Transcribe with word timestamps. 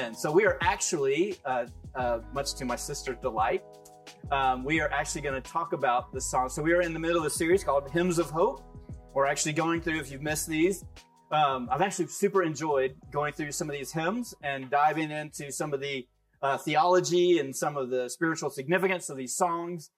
Amen. 0.00 0.14
So 0.14 0.32
we 0.32 0.46
are 0.46 0.56
actually, 0.62 1.36
uh, 1.44 1.66
uh, 1.94 2.20
much 2.32 2.54
to 2.54 2.64
my 2.64 2.74
sister's 2.74 3.18
delight, 3.18 3.62
um, 4.32 4.64
we 4.64 4.80
are 4.80 4.90
actually 4.90 5.20
going 5.20 5.34
to 5.34 5.50
talk 5.50 5.74
about 5.74 6.10
the 6.10 6.22
song. 6.22 6.48
So 6.48 6.62
we 6.62 6.72
are 6.72 6.80
in 6.80 6.94
the 6.94 6.98
middle 6.98 7.18
of 7.18 7.26
a 7.26 7.30
series 7.30 7.62
called 7.62 7.90
Hymns 7.90 8.18
of 8.18 8.30
Hope. 8.30 8.62
We're 9.12 9.26
actually 9.26 9.52
going 9.52 9.82
through, 9.82 10.00
if 10.00 10.10
you've 10.10 10.22
missed 10.22 10.48
these, 10.48 10.86
um, 11.30 11.68
I've 11.70 11.82
actually 11.82 12.06
super 12.06 12.42
enjoyed 12.42 12.94
going 13.12 13.34
through 13.34 13.52
some 13.52 13.68
of 13.68 13.76
these 13.76 13.92
hymns 13.92 14.34
and 14.42 14.70
diving 14.70 15.10
into 15.10 15.52
some 15.52 15.74
of 15.74 15.80
the 15.80 16.08
uh, 16.40 16.56
theology 16.56 17.38
and 17.38 17.54
some 17.54 17.76
of 17.76 17.90
the 17.90 18.08
spiritual 18.08 18.48
significance 18.48 19.10
of 19.10 19.18
these 19.18 19.36
songs 19.36 19.90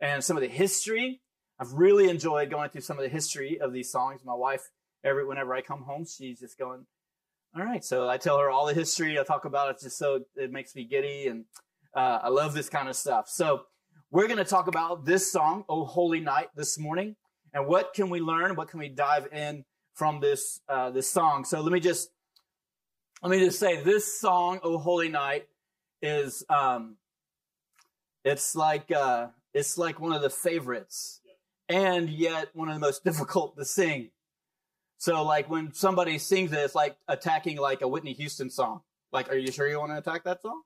and 0.00 0.24
some 0.24 0.38
of 0.38 0.42
the 0.42 0.48
history. 0.48 1.20
I've 1.58 1.74
really 1.74 2.08
enjoyed 2.08 2.48
going 2.48 2.70
through 2.70 2.80
some 2.80 2.96
of 2.96 3.02
the 3.02 3.10
history 3.10 3.60
of 3.60 3.74
these 3.74 3.92
songs. 3.92 4.22
My 4.24 4.32
wife, 4.32 4.70
every 5.04 5.26
whenever 5.26 5.54
I 5.54 5.60
come 5.60 5.82
home, 5.82 6.06
she's 6.06 6.40
just 6.40 6.58
going, 6.58 6.86
"All 7.56 7.64
right." 7.64 7.84
So 7.84 8.08
I 8.08 8.16
tell 8.16 8.38
her 8.38 8.50
all 8.50 8.66
the 8.66 8.74
history. 8.74 9.18
I 9.18 9.22
talk 9.22 9.44
about 9.44 9.70
it 9.70 9.80
just 9.80 9.98
so 9.98 10.24
it 10.36 10.50
makes 10.50 10.74
me 10.74 10.84
giddy, 10.84 11.28
and 11.28 11.44
uh, 11.94 12.20
I 12.22 12.28
love 12.28 12.54
this 12.54 12.68
kind 12.68 12.88
of 12.88 12.96
stuff. 12.96 13.28
So 13.28 13.62
we're 14.10 14.26
going 14.26 14.38
to 14.38 14.44
talk 14.44 14.66
about 14.66 15.04
this 15.04 15.30
song, 15.30 15.64
"Oh 15.68 15.84
Holy 15.84 16.20
Night," 16.20 16.48
this 16.54 16.78
morning, 16.78 17.16
and 17.52 17.66
what 17.66 17.94
can 17.94 18.10
we 18.10 18.20
learn? 18.20 18.56
What 18.56 18.68
can 18.68 18.80
we 18.80 18.88
dive 18.88 19.28
in 19.32 19.64
from 19.94 20.20
this 20.20 20.60
uh, 20.68 20.90
this 20.90 21.10
song? 21.10 21.44
So 21.44 21.60
let 21.60 21.72
me 21.72 21.80
just 21.80 22.10
let 23.22 23.30
me 23.30 23.38
just 23.38 23.58
say 23.58 23.82
this 23.82 24.18
song, 24.20 24.60
"Oh 24.62 24.78
Holy 24.78 25.08
Night," 25.08 25.46
is 26.02 26.44
um, 26.48 26.96
it's 28.24 28.54
like 28.54 28.90
uh, 28.90 29.28
it's 29.54 29.78
like 29.78 30.00
one 30.00 30.12
of 30.12 30.22
the 30.22 30.30
favorites, 30.30 31.20
and 31.68 32.08
yet 32.08 32.48
one 32.54 32.68
of 32.68 32.74
the 32.74 32.80
most 32.80 33.04
difficult 33.04 33.56
to 33.56 33.64
sing. 33.64 34.10
So 35.00 35.22
like 35.22 35.48
when 35.48 35.72
somebody 35.72 36.18
sings 36.18 36.52
it, 36.52 36.58
it's 36.58 36.74
like 36.74 36.94
attacking 37.08 37.56
like 37.56 37.80
a 37.80 37.88
Whitney 37.88 38.12
Houston 38.12 38.50
song. 38.50 38.82
Like, 39.12 39.32
are 39.32 39.36
you 39.36 39.50
sure 39.50 39.66
you 39.66 39.78
want 39.78 39.92
to 39.92 39.96
attack 39.96 40.24
that 40.24 40.42
song? 40.42 40.60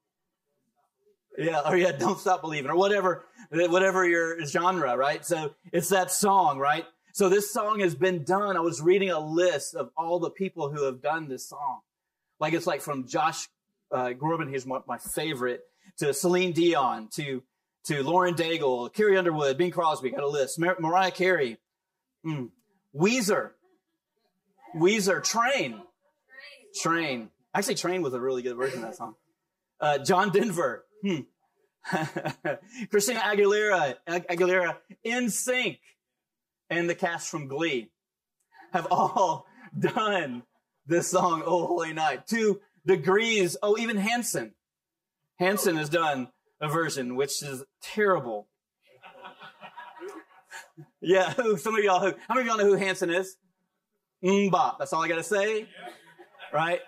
Yeah, 1.39 1.63
or 1.65 1.77
yeah, 1.77 1.93
don't 1.93 2.19
stop 2.19 2.41
believing, 2.41 2.69
or 2.69 2.77
whatever, 2.77 3.25
whatever 3.51 4.05
your 4.05 4.45
genre, 4.45 4.97
right? 4.97 5.25
So 5.25 5.55
it's 5.73 5.89
that 5.91 6.11
song, 6.11 6.59
right? 6.59 6.85
So 7.13 7.29
this 7.29 7.53
song 7.53 7.79
has 7.79 7.95
been 7.95 8.25
done. 8.25 8.57
I 8.57 8.61
was 8.61 8.83
reading 8.83 9.11
a 9.11 9.21
list 9.21 9.77
of 9.77 9.91
all 9.97 10.19
the 10.19 10.31
people 10.31 10.69
who 10.69 10.85
have 10.85 11.01
done 11.01 11.29
this 11.29 11.48
song. 11.48 11.81
Like 12.41 12.55
it's 12.55 12.67
like 12.67 12.83
from 12.83 13.07
Josh 13.07 13.48
uh, 13.93 14.15
Groban, 14.19 14.51
he's 14.51 14.67
my, 14.67 14.81
my 14.89 14.98
favorite, 14.98 15.63
to 15.98 16.13
Celine 16.13 16.53
Dion, 16.53 17.09
to 17.13 17.41
to 17.85 18.03
Lauren 18.03 18.35
Daigle, 18.35 18.93
Carrie 18.93 19.17
Underwood, 19.17 19.59
Bing 19.59 19.71
Crosby, 19.71 20.11
got 20.11 20.25
a 20.25 20.29
list. 20.29 20.59
Mar- 20.59 20.77
Mariah 20.81 21.13
Carey, 21.13 21.59
mm. 22.27 22.48
Weezer, 22.97 23.51
Weezer, 24.75 25.22
Train, 25.22 25.80
Train. 26.80 27.30
Actually, 27.55 27.77
Train 27.77 28.03
was 28.03 28.14
a 28.14 28.20
really 28.20 28.42
good 28.42 28.56
version 28.56 28.80
of 28.80 28.84
that 28.86 28.97
song. 28.97 29.14
Uh, 29.80 29.98
John 29.98 30.30
Denver, 30.30 30.84
hmm. 31.03 31.20
Christina 32.91 33.20
Aguilera, 33.20 33.97
Aguilera, 34.08 34.77
NSYNC, 35.05 35.78
and 36.70 36.89
the 36.89 36.95
cast 36.95 37.28
from 37.28 37.47
Glee 37.47 37.91
have 38.72 38.86
all 38.91 39.47
done 39.78 40.42
this 40.86 41.11
song, 41.11 41.42
"Oh 41.45 41.67
Holy 41.67 41.92
Night." 41.92 42.27
Two 42.27 42.61
degrees. 42.86 43.56
Oh, 43.62 43.77
even 43.78 43.97
Hanson. 43.97 44.55
Hanson 45.39 45.77
has 45.77 45.89
done 45.89 46.28
a 46.61 46.69
version, 46.69 47.17
which 47.17 47.42
is 47.42 47.64
terrible. 47.83 48.48
Yeah, 51.00 51.34
who, 51.34 51.58
some 51.58 51.77
of 51.77 51.84
y'all 51.84 52.00
who, 52.00 52.14
how 52.27 52.34
many 52.34 52.41
of 52.41 52.47
y'all 52.47 52.56
know 52.56 52.64
who 52.72 52.78
Hanson 52.83 53.11
is? 53.11 53.36
MMMBop. 54.23 54.79
That's 54.79 54.93
all 54.93 55.03
I 55.03 55.09
got 55.09 55.17
to 55.17 55.25
say. 55.25 55.67
Right? 56.52 56.80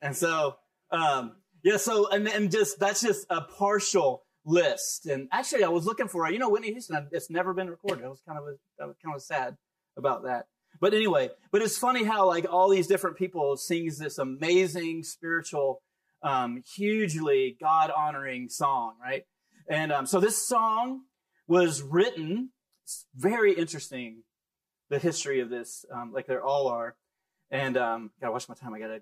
And 0.00 0.16
so, 0.16 0.56
um, 0.90 1.36
yeah, 1.62 1.76
so, 1.76 2.08
and, 2.10 2.26
and 2.26 2.50
just, 2.50 2.80
that's 2.80 3.02
just 3.02 3.26
a 3.30 3.40
partial 3.40 4.24
list. 4.44 5.06
And 5.06 5.28
actually, 5.30 5.64
I 5.64 5.68
was 5.68 5.86
looking 5.86 6.08
for, 6.08 6.28
you 6.30 6.38
know, 6.38 6.48
Whitney 6.48 6.72
Houston, 6.72 7.08
it's 7.12 7.30
never 7.30 7.54
been 7.54 7.70
recorded. 7.70 8.04
I 8.04 8.08
was 8.08 8.20
kind 8.26 8.38
of, 8.38 8.44
a, 8.44 8.82
I 8.82 8.86
was 8.86 8.96
kind 9.04 9.14
of 9.14 9.22
sad 9.22 9.56
about 9.96 10.24
that. 10.24 10.46
But 10.80 10.94
anyway, 10.94 11.30
but 11.52 11.62
it's 11.62 11.78
funny 11.78 12.02
how 12.02 12.26
like 12.26 12.46
all 12.50 12.68
these 12.68 12.88
different 12.88 13.16
people 13.16 13.56
sings 13.56 13.98
this 13.98 14.18
amazing 14.18 15.04
spiritual, 15.04 15.80
um, 16.24 16.62
hugely 16.74 17.56
God 17.60 17.92
honoring 17.96 18.48
song, 18.48 18.94
right? 19.00 19.22
And 19.68 19.92
um, 19.92 20.06
so 20.06 20.18
this 20.18 20.44
song 20.48 21.02
was 21.46 21.82
written. 21.82 22.50
It's 22.84 23.06
very 23.14 23.52
interesting, 23.52 24.24
the 24.92 24.98
history 24.98 25.40
of 25.40 25.48
this, 25.48 25.86
um, 25.90 26.12
like 26.12 26.26
they 26.26 26.36
all 26.36 26.68
are. 26.68 26.94
And 27.50 27.76
um, 27.78 28.10
gotta 28.20 28.30
watch 28.30 28.46
my 28.48 28.54
time. 28.54 28.74
I 28.74 28.78
gotta 28.78 29.00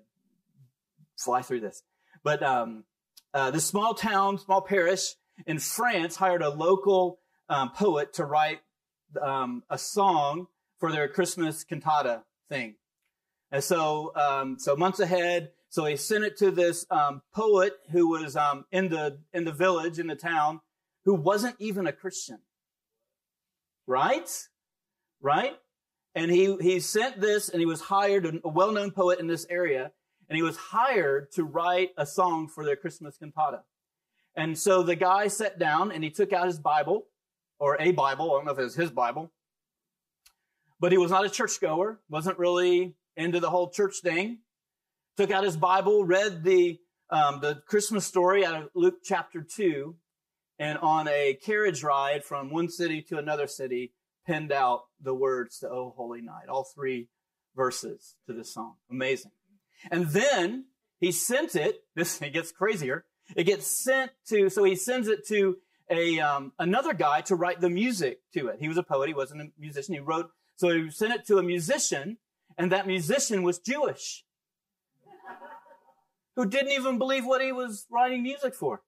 fly 1.17 1.41
through 1.41 1.59
this. 1.59 1.83
But 2.23 2.41
um, 2.41 2.85
uh, 3.33 3.51
this 3.51 3.65
small 3.65 3.93
town, 3.93 4.37
small 4.37 4.61
parish 4.61 5.15
in 5.45 5.59
France 5.59 6.15
hired 6.15 6.41
a 6.41 6.49
local 6.49 7.19
um, 7.49 7.71
poet 7.71 8.13
to 8.13 8.25
write 8.25 8.61
um, 9.21 9.63
a 9.69 9.77
song 9.77 10.47
for 10.79 10.93
their 10.93 11.09
Christmas 11.09 11.65
cantata 11.65 12.23
thing. 12.49 12.75
And 13.51 13.61
so, 13.61 14.13
um, 14.15 14.57
so 14.59 14.77
months 14.77 15.01
ahead, 15.01 15.51
so 15.67 15.83
he 15.85 15.97
sent 15.97 16.23
it 16.23 16.37
to 16.37 16.51
this 16.51 16.85
um, 16.89 17.21
poet 17.33 17.73
who 17.91 18.07
was 18.07 18.37
um, 18.37 18.63
in 18.71 18.87
the 18.87 19.19
in 19.33 19.43
the 19.43 19.51
village 19.51 19.99
in 19.99 20.07
the 20.07 20.15
town, 20.15 20.61
who 21.03 21.15
wasn't 21.15 21.55
even 21.59 21.85
a 21.85 21.91
Christian. 21.91 22.39
Right, 23.87 24.29
right, 25.21 25.57
and 26.15 26.29
he 26.29 26.55
he 26.59 26.79
sent 26.79 27.21
this, 27.21 27.49
and 27.49 27.59
he 27.59 27.65
was 27.65 27.81
hired 27.81 28.39
a 28.43 28.49
well 28.49 28.71
known 28.71 28.91
poet 28.91 29.19
in 29.19 29.27
this 29.27 29.45
area, 29.49 29.91
and 30.29 30.35
he 30.35 30.43
was 30.43 30.57
hired 30.57 31.31
to 31.33 31.43
write 31.43 31.91
a 31.97 32.05
song 32.05 32.47
for 32.47 32.65
their 32.65 32.75
Christmas 32.75 33.17
cantata. 33.17 33.61
And 34.35 34.57
so 34.57 34.83
the 34.83 34.95
guy 34.95 35.27
sat 35.27 35.59
down 35.59 35.91
and 35.91 36.03
he 36.03 36.09
took 36.09 36.31
out 36.31 36.47
his 36.47 36.59
Bible, 36.59 37.07
or 37.59 37.77
a 37.79 37.91
Bible. 37.91 38.31
I 38.31 38.37
don't 38.37 38.45
know 38.45 38.51
if 38.53 38.59
it 38.59 38.63
was 38.63 38.75
his 38.75 38.91
Bible, 38.91 39.31
but 40.79 40.91
he 40.91 40.97
was 40.97 41.11
not 41.11 41.25
a 41.25 41.29
churchgoer, 41.29 41.99
wasn't 42.09 42.39
really 42.39 42.95
into 43.15 43.39
the 43.39 43.49
whole 43.49 43.69
church 43.69 43.97
thing. 44.01 44.39
Took 45.17 45.31
out 45.31 45.43
his 45.43 45.57
Bible, 45.57 46.05
read 46.05 46.43
the, 46.43 46.79
um, 47.09 47.41
the 47.41 47.61
Christmas 47.67 48.05
story 48.05 48.45
out 48.45 48.55
of 48.55 48.69
Luke 48.73 48.99
chapter 49.03 49.41
2, 49.41 49.95
and 50.59 50.77
on 50.77 51.07
a 51.07 51.37
carriage 51.45 51.83
ride 51.83 52.23
from 52.23 52.51
one 52.51 52.69
city 52.69 53.01
to 53.09 53.17
another 53.17 53.47
city, 53.47 53.93
penned 54.25 54.51
out 54.51 54.83
the 55.01 55.13
words 55.13 55.59
to 55.59 55.69
Oh 55.69 55.93
Holy 55.95 56.21
Night, 56.21 56.47
all 56.49 56.63
three 56.63 57.09
verses 57.55 58.15
to 58.27 58.33
this 58.33 58.53
song. 58.53 58.75
Amazing. 58.89 59.31
And 59.89 60.07
then 60.07 60.65
he 60.99 61.11
sent 61.11 61.55
it, 61.55 61.83
this, 61.95 62.21
it 62.21 62.33
gets 62.33 62.51
crazier. 62.51 63.05
It 63.35 63.45
gets 63.45 63.67
sent 63.67 64.11
to, 64.27 64.49
so 64.49 64.63
he 64.63 64.75
sends 64.75 65.07
it 65.07 65.25
to 65.27 65.57
a, 65.89 66.19
um, 66.19 66.53
another 66.59 66.93
guy 66.93 67.21
to 67.21 67.35
write 67.35 67.61
the 67.61 67.69
music 67.69 68.19
to 68.33 68.47
it. 68.47 68.57
He 68.59 68.67
was 68.67 68.77
a 68.77 68.83
poet. 68.83 69.07
He 69.07 69.13
wasn't 69.13 69.41
a 69.41 69.45
musician. 69.57 69.93
He 69.93 69.99
wrote 69.99 70.29
so 70.61 70.69
he 70.69 70.91
sent 70.91 71.11
it 71.11 71.25
to 71.25 71.39
a 71.39 71.43
musician, 71.43 72.17
and 72.55 72.71
that 72.71 72.85
musician 72.85 73.41
was 73.41 73.57
Jewish, 73.57 74.23
who 76.35 76.45
didn't 76.45 76.73
even 76.73 76.99
believe 76.99 77.25
what 77.25 77.41
he 77.41 77.51
was 77.51 77.87
writing 77.89 78.21
music 78.21 78.53
for. 78.53 78.83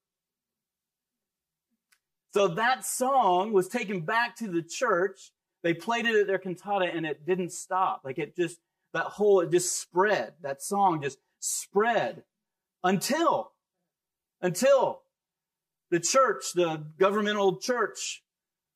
So 2.33 2.47
that 2.47 2.83
song 2.83 3.53
was 3.53 3.67
taken 3.67 4.01
back 4.01 4.35
to 4.37 4.47
the 4.47 4.63
church. 4.63 5.31
They 5.61 5.73
played 5.73 6.05
it 6.07 6.15
at 6.15 6.27
their 6.27 6.39
cantata, 6.39 6.85
and 6.85 7.05
it 7.05 7.25
didn't 7.25 7.51
stop. 7.51 8.01
Like 8.03 8.17
it 8.17 8.35
just, 8.35 8.57
that 8.93 9.05
whole, 9.05 9.41
it 9.41 9.51
just 9.51 9.79
spread. 9.79 10.33
That 10.41 10.61
song 10.61 11.01
just 11.01 11.19
spread 11.39 12.23
until, 12.83 13.51
until 14.41 15.01
the 15.91 15.99
church, 15.99 16.53
the 16.55 16.83
governmental 16.97 17.57
church, 17.57 18.23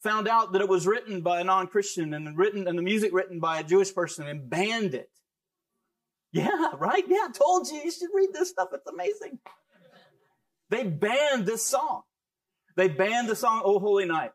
found 0.03 0.28
out 0.28 0.53
that 0.53 0.61
it 0.61 0.70
was 0.70 0.85
written 0.85 1.22
by 1.22 1.41
a 1.41 1.43
non-Christian 1.43 2.14
and 2.14 2.37
written 2.37 2.67
and 2.67 2.78
the 2.78 2.84
music 2.84 3.11
written 3.11 3.40
by 3.40 3.59
a 3.59 3.64
Jewish 3.64 3.93
person 3.93 4.28
and 4.28 4.47
banned 4.47 4.93
it. 4.93 5.09
Yeah, 6.31 6.73
right? 6.78 7.03
Yeah, 7.08 7.28
told 7.34 7.67
you 7.67 7.81
you 7.84 7.91
should 7.91 8.09
read 8.14 8.29
this 8.34 8.49
stuff. 8.49 8.70
It's 8.72 8.85
amazing. 8.85 9.40
They 10.70 10.84
banned 10.84 11.47
this 11.47 11.66
song. 11.66 12.03
They 12.78 12.88
banned 12.88 13.28
the 13.28 13.35
song 13.35 13.64
Oh 13.66 13.79
Holy 13.79 14.06
Night. 14.06 14.32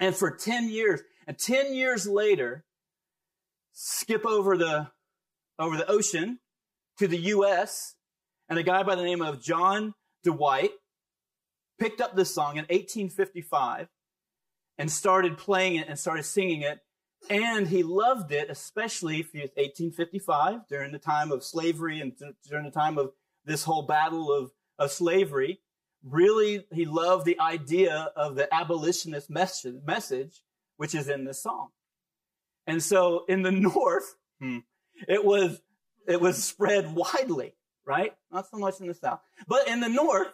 And 0.00 0.16
for 0.16 0.30
10 0.30 0.70
years, 0.70 1.02
and 1.26 1.38
10 1.38 1.74
years 1.74 2.08
later, 2.08 2.64
skip 3.72 4.26
over 4.26 4.56
the 4.56 4.88
over 5.58 5.76
the 5.76 5.88
ocean 5.88 6.40
to 6.98 7.06
the 7.06 7.18
US, 7.18 7.94
and 8.48 8.58
a 8.58 8.62
guy 8.62 8.82
by 8.82 8.96
the 8.96 9.04
name 9.04 9.22
of 9.22 9.40
John 9.40 9.94
Dwight 10.24 10.72
picked 11.78 12.00
up 12.00 12.16
this 12.16 12.34
song 12.34 12.52
in 12.52 12.64
1855 12.64 13.88
and 14.78 14.90
started 14.90 15.38
playing 15.38 15.76
it 15.76 15.88
and 15.88 15.98
started 15.98 16.24
singing 16.24 16.62
it. 16.62 16.80
And 17.30 17.68
he 17.68 17.82
loved 17.82 18.32
it, 18.32 18.50
especially 18.50 19.18
1855 19.22 20.66
during 20.68 20.92
the 20.92 20.98
time 20.98 21.30
of 21.30 21.44
slavery 21.44 22.00
and 22.00 22.12
during 22.48 22.64
the 22.64 22.70
time 22.70 22.98
of 22.98 23.12
this 23.44 23.64
whole 23.64 23.82
battle 23.82 24.32
of, 24.32 24.50
of 24.78 24.90
slavery. 24.90 25.60
Really, 26.06 26.66
he 26.72 26.84
loved 26.84 27.24
the 27.24 27.40
idea 27.40 28.12
of 28.14 28.36
the 28.36 28.52
abolitionist 28.52 29.30
message, 29.30 29.76
message, 29.86 30.42
which 30.76 30.94
is 30.94 31.08
in 31.08 31.24
this 31.24 31.42
song. 31.42 31.68
And 32.66 32.82
so 32.82 33.24
in 33.28 33.42
the 33.42 33.52
North, 33.52 34.16
hmm, 34.40 34.58
it 35.08 35.24
was, 35.24 35.60
it 36.06 36.20
was 36.20 36.42
spread 36.42 36.94
widely. 36.94 37.54
right? 37.86 38.14
Not 38.30 38.48
so 38.50 38.58
much 38.58 38.80
in 38.80 38.86
the 38.86 38.94
South. 38.94 39.20
But 39.46 39.68
in 39.68 39.80
the 39.80 39.88
North, 39.88 40.32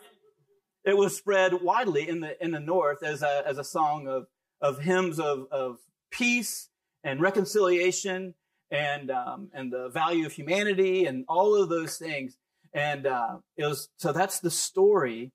it 0.84 0.96
was 0.96 1.16
spread 1.16 1.62
widely 1.62 2.08
in 2.08 2.20
the, 2.20 2.42
in 2.42 2.50
the 2.52 2.60
North 2.60 3.02
as 3.02 3.22
a, 3.22 3.42
as 3.46 3.58
a 3.58 3.64
song 3.64 4.08
of, 4.08 4.26
of 4.60 4.80
hymns 4.80 5.20
of, 5.20 5.46
of 5.50 5.78
peace 6.10 6.68
and 7.04 7.20
reconciliation 7.20 8.34
and, 8.70 9.10
um, 9.10 9.50
and 9.52 9.72
the 9.72 9.88
value 9.88 10.26
of 10.26 10.32
humanity 10.32 11.06
and 11.06 11.24
all 11.28 11.60
of 11.60 11.68
those 11.68 11.96
things. 11.96 12.36
And, 12.72 13.06
uh, 13.06 13.38
it 13.56 13.66
was, 13.66 13.88
so 13.98 14.12
that's 14.12 14.40
the 14.40 14.50
story 14.50 15.32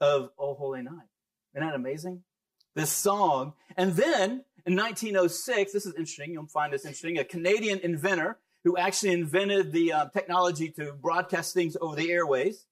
of 0.00 0.30
Oh 0.38 0.54
Holy 0.54 0.82
Night. 0.82 1.08
Isn't 1.54 1.66
that 1.66 1.74
amazing? 1.74 2.22
This 2.74 2.92
song. 2.92 3.54
And 3.76 3.94
then 3.94 4.44
in 4.66 4.76
1906, 4.76 5.72
this 5.72 5.86
is 5.86 5.94
interesting. 5.94 6.32
You'll 6.32 6.46
find 6.46 6.72
this 6.72 6.84
interesting. 6.84 7.18
A 7.18 7.24
Canadian 7.24 7.80
inventor 7.80 8.38
who 8.64 8.76
actually 8.76 9.12
invented 9.12 9.72
the 9.72 9.92
uh, 9.92 10.08
technology 10.10 10.70
to 10.70 10.92
broadcast 10.92 11.54
things 11.54 11.76
over 11.80 11.96
the 11.96 12.10
airways. 12.10 12.66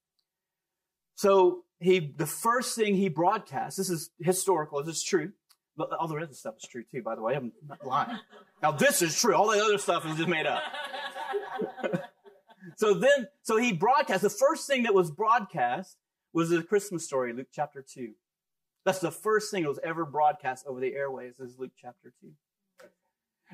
So 1.15 1.65
he, 1.81 2.13
the 2.17 2.27
first 2.27 2.77
thing 2.77 2.97
he 2.97 3.09
broadcast, 3.09 3.77
this 3.77 3.91
is 3.91 4.11
historical, 4.21 4.83
this 4.83 4.99
is 4.99 5.03
true. 5.03 5.33
But 5.77 5.93
all 5.93 6.09
the 6.09 6.17
other 6.17 6.33
stuff 6.33 6.55
is 6.63 6.69
true 6.69 6.85
too, 6.91 7.03
by 7.03 7.15
the 7.15 7.23
way. 7.23 7.35
I'm 7.35 7.53
not 7.69 7.85
lying. 7.87 8.19
Now 8.63 8.73
this 8.73 9.03
is 9.03 9.19
true. 9.21 9.35
All 9.35 9.51
the 9.51 9.63
other 9.63 9.79
stuff 9.79 10.07
is 10.07 10.17
just 10.17 10.29
made 10.29 10.47
up. 10.47 10.63
so 12.77 12.95
then, 12.95 13.29
so 13.43 13.59
he 13.59 13.73
broadcast, 13.73 14.23
the 14.23 14.31
first 14.31 14.67
thing 14.67 14.85
that 14.85 14.95
was 14.95 15.11
broadcast 15.11 15.97
was 16.37 16.51
the 16.51 16.63
Christmas 16.63 17.03
story, 17.03 17.33
Luke 17.33 17.49
chapter 17.51 17.83
2. 17.83 18.13
That's 18.85 18.99
the 18.99 19.11
first 19.11 19.51
thing 19.51 19.63
that 19.63 19.71
was 19.71 19.81
ever 19.83 20.05
broadcast 20.05 20.67
over 20.67 20.79
the 20.81 20.95
airways 20.95 21.41
is 21.41 21.59
Luke 21.59 21.73
chapter 21.81 22.13
2. 22.21 22.29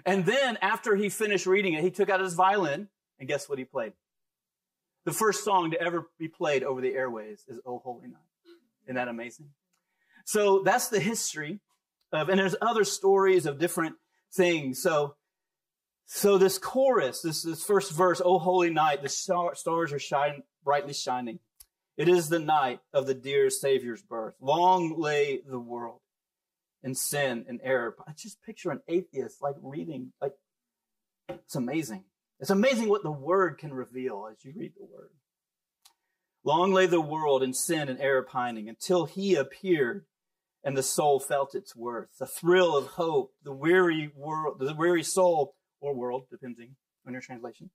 And 0.05 0.27
then 0.27 0.59
after 0.61 0.97
he 0.97 1.09
finished 1.09 1.47
reading 1.47 1.75
it, 1.75 1.85
he 1.85 1.93
took 1.93 2.11
out 2.11 2.21
his 2.21 2.35
violin 2.35 2.89
and 3.21 3.29
guess 3.29 3.49
what 3.49 3.59
he 3.59 3.65
played? 3.65 3.93
The 5.05 5.13
first 5.13 5.45
song 5.45 5.71
to 5.71 5.81
ever 5.81 6.09
be 6.19 6.27
played 6.27 6.65
over 6.65 6.81
the 6.81 6.93
airways 6.93 7.45
is 7.47 7.61
Oh 7.65 7.79
Holy 7.79 8.09
Night. 8.09 8.17
Isn't 8.87 8.97
that 8.97 9.07
amazing? 9.07 9.51
So 10.25 10.63
that's 10.65 10.89
the 10.89 10.99
history 10.99 11.61
of, 12.13 12.31
and 12.31 12.39
there's 12.39 12.57
other 12.61 12.83
stories 12.83 13.47
of 13.47 13.61
different 13.61 13.95
things. 14.35 14.83
So, 14.83 15.15
so 16.07 16.37
this 16.37 16.59
chorus, 16.59 17.23
this, 17.23 17.43
this 17.43 17.63
first 17.63 17.93
verse, 17.93 18.21
Oh 18.25 18.41
Holy 18.41 18.71
Night, 18.71 19.03
the 19.03 19.09
star, 19.09 19.55
stars 19.55 19.93
are 19.93 20.01
shining, 20.01 20.43
brightly 20.65 20.95
shining. 20.95 21.39
It 21.97 22.09
is 22.09 22.29
the 22.29 22.39
night 22.39 22.81
of 22.93 23.07
the 23.07 23.15
dear 23.15 23.51
Savior's 23.51 24.03
birth. 24.03 24.35
Long 24.41 24.99
lay 24.99 25.43
the 25.47 25.59
world 25.61 26.01
in 26.83 26.95
sin 26.95 27.45
and 27.49 27.61
error. 27.63 27.95
I 28.07 28.13
just 28.17 28.43
picture 28.43 28.71
an 28.71 28.81
atheist 28.89 29.43
like 29.43 29.57
reading, 29.63 30.13
like, 30.21 30.33
it's 31.29 31.55
amazing. 31.55 32.05
It's 32.41 32.51
amazing 32.51 32.89
what 32.89 33.03
the 33.03 33.13
word 33.13 33.59
can 33.59 33.73
reveal 33.73 34.27
as 34.31 34.45
you 34.45 34.53
read 34.57 34.73
the 34.77 34.85
word. 34.85 35.11
Long 36.45 36.73
lay 36.73 36.87
the 36.87 37.01
world 37.01 37.43
in 37.43 37.55
sin 37.55 37.89
and 37.89 38.01
error 38.01 38.23
pining 38.23 38.69
until 38.69 39.05
he 39.05 39.35
appeared 39.35 40.07
and 40.65 40.77
the 40.77 40.83
soul 40.83 41.21
felt 41.21 41.55
its 41.55 41.77
worth. 41.77 42.19
The 42.19 42.27
thrill 42.27 42.77
of 42.77 42.87
hope, 42.87 43.33
the 43.45 43.53
weary 43.53 44.11
world, 44.17 44.59
the 44.59 44.75
weary 44.75 45.03
soul 45.03 45.55
or 45.81 45.95
world, 45.95 46.27
depending 46.31 46.77
on 47.07 47.13
your 47.13 47.23
translation. 47.23 47.71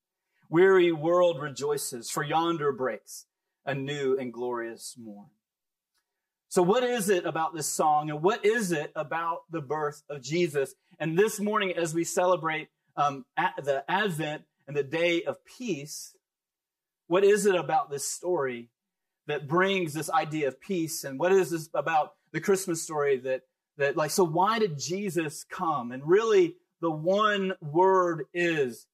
Weary 0.50 0.92
world 0.92 1.42
rejoices, 1.42 2.10
for 2.10 2.24
yonder 2.24 2.72
breaks 2.72 3.26
a 3.68 3.76
new 3.76 4.18
and 4.18 4.34
glorious 4.34 4.96
morn. 4.98 5.28
So 6.50 6.64
what 6.64 6.84
is 6.84 7.10
it 7.10 7.26
about 7.26 7.54
this 7.54 7.68
song 7.68 8.10
and 8.10 8.24
what 8.24 8.46
is 8.46 8.72
it 8.72 8.92
about 8.96 9.40
the 9.52 9.62
birth 9.62 10.02
of 10.10 10.22
Jesus? 10.22 10.74
And 10.98 11.20
this 11.20 11.40
morning, 11.40 11.74
as 11.74 11.94
we 11.94 12.06
celebrate 12.06 12.70
um, 12.96 13.26
the 13.36 13.84
Advent 13.90 14.44
and 14.68 14.76
the 14.76 14.84
day 14.84 15.24
of 15.24 15.44
peace, 15.46 16.16
what 17.08 17.26
is 17.26 17.46
it 17.46 17.56
about 17.56 17.92
this 17.92 18.08
story 18.08 18.70
that 19.28 19.48
brings 19.48 19.94
this 19.94 20.10
idea 20.10 20.48
of 20.48 20.62
peace? 20.62 21.04
And 21.04 21.20
what 21.20 21.34
is 21.34 21.52
this 21.52 21.70
about 21.74 22.14
the 22.32 22.40
Christmas 22.40 22.82
story 22.82 23.18
that, 23.20 23.42
that 23.78 23.98
like, 23.98 24.12
so 24.12 24.24
why 24.24 24.58
did 24.60 24.80
Jesus 24.80 25.44
come? 25.44 25.92
And 25.92 26.02
really 26.08 26.56
the 26.80 26.92
one 26.92 27.54
word 27.62 28.24
is 28.34 28.88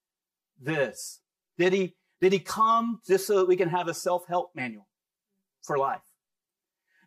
this. 0.60 1.22
Did 1.60 1.74
he, 1.74 1.96
did 2.24 2.32
he 2.32 2.40
come 2.40 3.02
just 3.06 3.28
so 3.28 3.40
that 3.40 3.50
we 3.50 3.58
can 3.58 3.68
have 3.68 3.90
a 3.90 3.94
self-help 3.94 4.52
manual 4.56 4.88
for 5.62 5.78
life? 5.78 6.00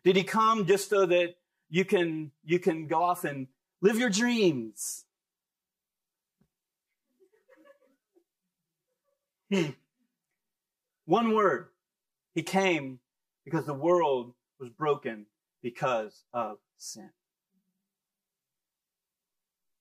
Did 0.03 0.15
he 0.15 0.23
come 0.23 0.67
just 0.67 0.91
so 0.91 1.07
that 1.07 1.33
you 1.71 1.85
can, 1.85 2.29
you 2.43 2.59
can 2.59 2.85
go 2.85 3.01
off 3.01 3.23
and 3.23 3.47
live 3.81 3.97
your 3.97 4.11
dreams? 4.11 5.05
Hmm. 9.51 9.71
One 11.05 11.33
word. 11.33 11.69
He 12.35 12.43
came 12.43 12.99
because 13.43 13.65
the 13.65 13.73
world 13.73 14.33
was 14.59 14.69
broken 14.69 15.25
because 15.63 16.25
of 16.31 16.59
sin. 16.77 17.09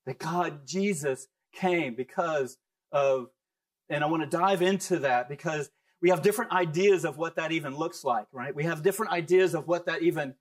That 0.07 0.19
God, 0.19 0.67
Jesus, 0.67 1.29
came 1.53 1.95
because 1.95 2.57
of 2.91 3.29
and 3.89 4.03
I 4.03 4.07
want 4.07 4.23
to 4.23 4.29
dive 4.29 4.63
into 4.63 5.01
that 5.01 5.29
because 5.29 5.71
we 6.01 6.11
have 6.11 6.23
different 6.23 6.53
ideas 6.53 7.05
of 7.05 7.17
what 7.17 7.37
that 7.37 7.53
even 7.53 7.77
looks 7.77 8.05
like, 8.05 8.27
right? 8.33 8.55
We 8.55 8.65
have 8.65 8.83
different 8.83 9.13
ideas 9.13 9.55
of 9.55 9.67
what 9.67 9.87
that 9.87 10.03
even 10.03 10.35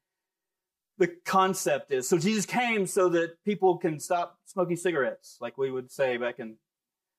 the 0.98 1.08
concept 1.26 1.92
is. 1.92 2.08
So 2.08 2.18
Jesus 2.18 2.46
came 2.46 2.88
so 2.88 3.10
that 3.10 3.44
people 3.44 3.78
can 3.78 4.00
stop 4.00 4.38
smoking 4.46 4.78
cigarettes, 4.78 5.38
like 5.42 5.58
we 5.58 5.72
would 5.72 5.92
say 5.92 6.18
back 6.18 6.40
in. 6.40 6.56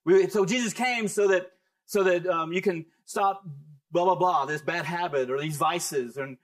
We, 0.05 0.29
so 0.29 0.45
Jesus 0.45 0.73
came 0.73 1.09
so 1.09 1.29
that 1.29 1.51
so 1.85 2.03
that 2.03 2.27
um, 2.27 2.53
you 2.53 2.63
can 2.63 2.87
stop 3.05 3.45
blah 3.91 4.05
blah 4.05 4.15
blah 4.15 4.47
this 4.47 4.63
bad 4.63 4.85
habit 4.85 5.31
or 5.31 5.41
these 5.41 5.57
vices, 5.57 6.17
and 6.17 6.39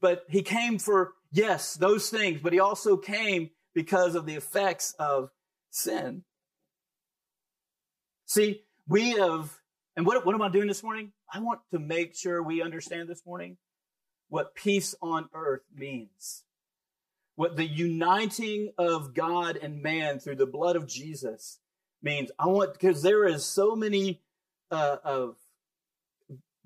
but 0.00 0.24
he 0.28 0.42
came 0.42 0.78
for 0.78 1.14
yes 1.32 1.74
those 1.74 2.10
things, 2.10 2.40
but 2.42 2.52
he 2.52 2.60
also 2.60 2.96
came 2.96 3.50
because 3.74 4.14
of 4.14 4.26
the 4.26 4.34
effects 4.34 4.94
of 4.98 5.30
sin. 5.70 6.24
See, 8.32 8.62
we 8.88 9.10
have, 9.10 9.58
and 9.94 10.06
what, 10.06 10.24
what 10.24 10.34
am 10.34 10.40
I 10.40 10.48
doing 10.48 10.66
this 10.66 10.82
morning? 10.82 11.12
I 11.30 11.40
want 11.40 11.60
to 11.70 11.78
make 11.78 12.16
sure 12.16 12.42
we 12.42 12.62
understand 12.62 13.06
this 13.06 13.26
morning 13.26 13.58
what 14.30 14.54
peace 14.54 14.94
on 15.02 15.28
earth 15.34 15.66
means. 15.76 16.44
What 17.34 17.58
the 17.58 17.66
uniting 17.66 18.72
of 18.78 19.12
God 19.12 19.58
and 19.58 19.82
man 19.82 20.18
through 20.18 20.36
the 20.36 20.46
blood 20.46 20.76
of 20.76 20.86
Jesus 20.88 21.58
means. 22.02 22.30
I 22.38 22.46
want, 22.46 22.72
because 22.72 23.02
there 23.02 23.26
is 23.26 23.44
so 23.44 23.76
many 23.76 24.22
uh, 24.70 24.96
of 25.04 25.36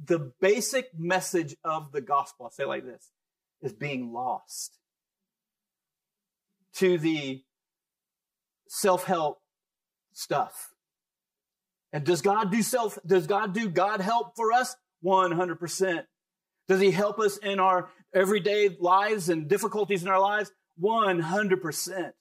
the 0.04 0.20
basic 0.40 0.96
message 0.96 1.56
of 1.64 1.90
the 1.90 2.00
gospel, 2.00 2.46
I'll 2.46 2.52
say 2.52 2.64
like 2.64 2.84
this, 2.84 3.10
is 3.60 3.72
being 3.72 4.12
lost 4.12 4.78
to 6.74 6.96
the 6.96 7.42
self-help 8.68 9.40
stuff 10.12 10.70
and 11.96 12.04
does 12.04 12.20
God 12.20 12.52
do 12.52 12.60
self, 12.60 12.98
does 13.06 13.26
God 13.26 13.54
do 13.54 13.70
God 13.70 14.02
help 14.02 14.36
for 14.36 14.52
us? 14.52 14.76
100%. 15.02 16.04
Does 16.68 16.78
he 16.78 16.90
help 16.90 17.18
us 17.18 17.38
in 17.38 17.58
our 17.58 17.88
everyday 18.12 18.68
lives 18.78 19.30
and 19.30 19.48
difficulties 19.48 20.02
in 20.02 20.08
our 20.10 20.20
lives? 20.20 20.52
100%. 20.78 22.12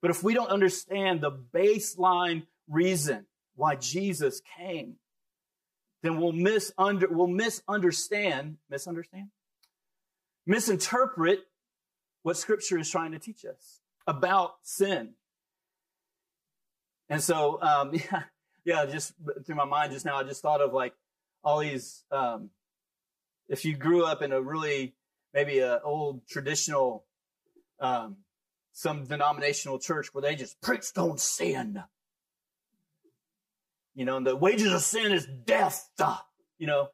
But 0.00 0.10
if 0.10 0.24
we 0.24 0.34
don't 0.34 0.48
understand 0.48 1.20
the 1.20 1.30
baseline 1.30 2.48
reason 2.68 3.26
why 3.54 3.76
Jesus 3.76 4.42
came, 4.58 4.96
then 6.02 6.20
we'll 6.20 6.32
misunder, 6.32 7.08
we'll 7.08 7.28
misunderstand, 7.28 8.56
misunderstand, 8.68 9.28
misinterpret 10.48 11.44
what 12.24 12.36
scripture 12.36 12.76
is 12.76 12.90
trying 12.90 13.12
to 13.12 13.20
teach 13.20 13.44
us 13.44 13.82
about 14.04 14.54
sin. 14.64 15.10
And 17.08 17.22
so, 17.22 17.62
um, 17.62 17.92
yeah, 17.94 18.22
yeah, 18.64 18.86
just 18.86 19.12
through 19.44 19.56
my 19.56 19.64
mind 19.64 19.92
just 19.92 20.04
now, 20.04 20.16
I 20.16 20.22
just 20.22 20.42
thought 20.42 20.60
of 20.60 20.72
like 20.72 20.94
all 21.42 21.58
these. 21.58 22.04
Um, 22.10 22.50
if 23.48 23.64
you 23.64 23.76
grew 23.76 24.04
up 24.04 24.22
in 24.22 24.32
a 24.32 24.40
really 24.40 24.94
maybe 25.34 25.58
a 25.58 25.80
old 25.82 26.26
traditional, 26.28 27.04
um, 27.80 28.18
some 28.72 29.04
denominational 29.04 29.78
church 29.78 30.08
where 30.12 30.22
they 30.22 30.36
just 30.36 30.60
preached 30.60 30.96
on 30.96 31.18
sin, 31.18 31.82
you 33.94 34.04
know, 34.04 34.16
and 34.16 34.26
the 34.26 34.36
wages 34.36 34.72
of 34.72 34.82
sin 34.82 35.12
is 35.12 35.26
death, 35.26 35.90
you 36.58 36.66
know. 36.66 36.88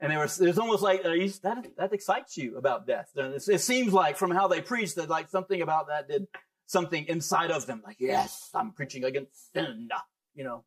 And 0.00 0.12
there 0.12 0.20
was, 0.20 0.40
it's 0.40 0.58
almost 0.58 0.82
like 0.82 1.00
uh, 1.00 1.10
that, 1.42 1.66
that 1.76 1.92
excites 1.92 2.36
you 2.36 2.56
about 2.56 2.86
death. 2.86 3.10
It 3.16 3.60
seems 3.60 3.92
like 3.92 4.16
from 4.16 4.30
how 4.30 4.46
they 4.46 4.60
preached 4.60 4.94
that 4.94 5.08
like 5.08 5.28
something 5.28 5.60
about 5.60 5.88
that 5.88 6.08
did 6.08 6.28
something 6.68 7.06
inside 7.06 7.50
of 7.50 7.66
them, 7.66 7.82
like, 7.84 7.96
yes, 7.98 8.50
I'm 8.54 8.72
preaching 8.72 9.02
against 9.02 9.52
sin, 9.52 9.88
you 10.34 10.44
know. 10.44 10.64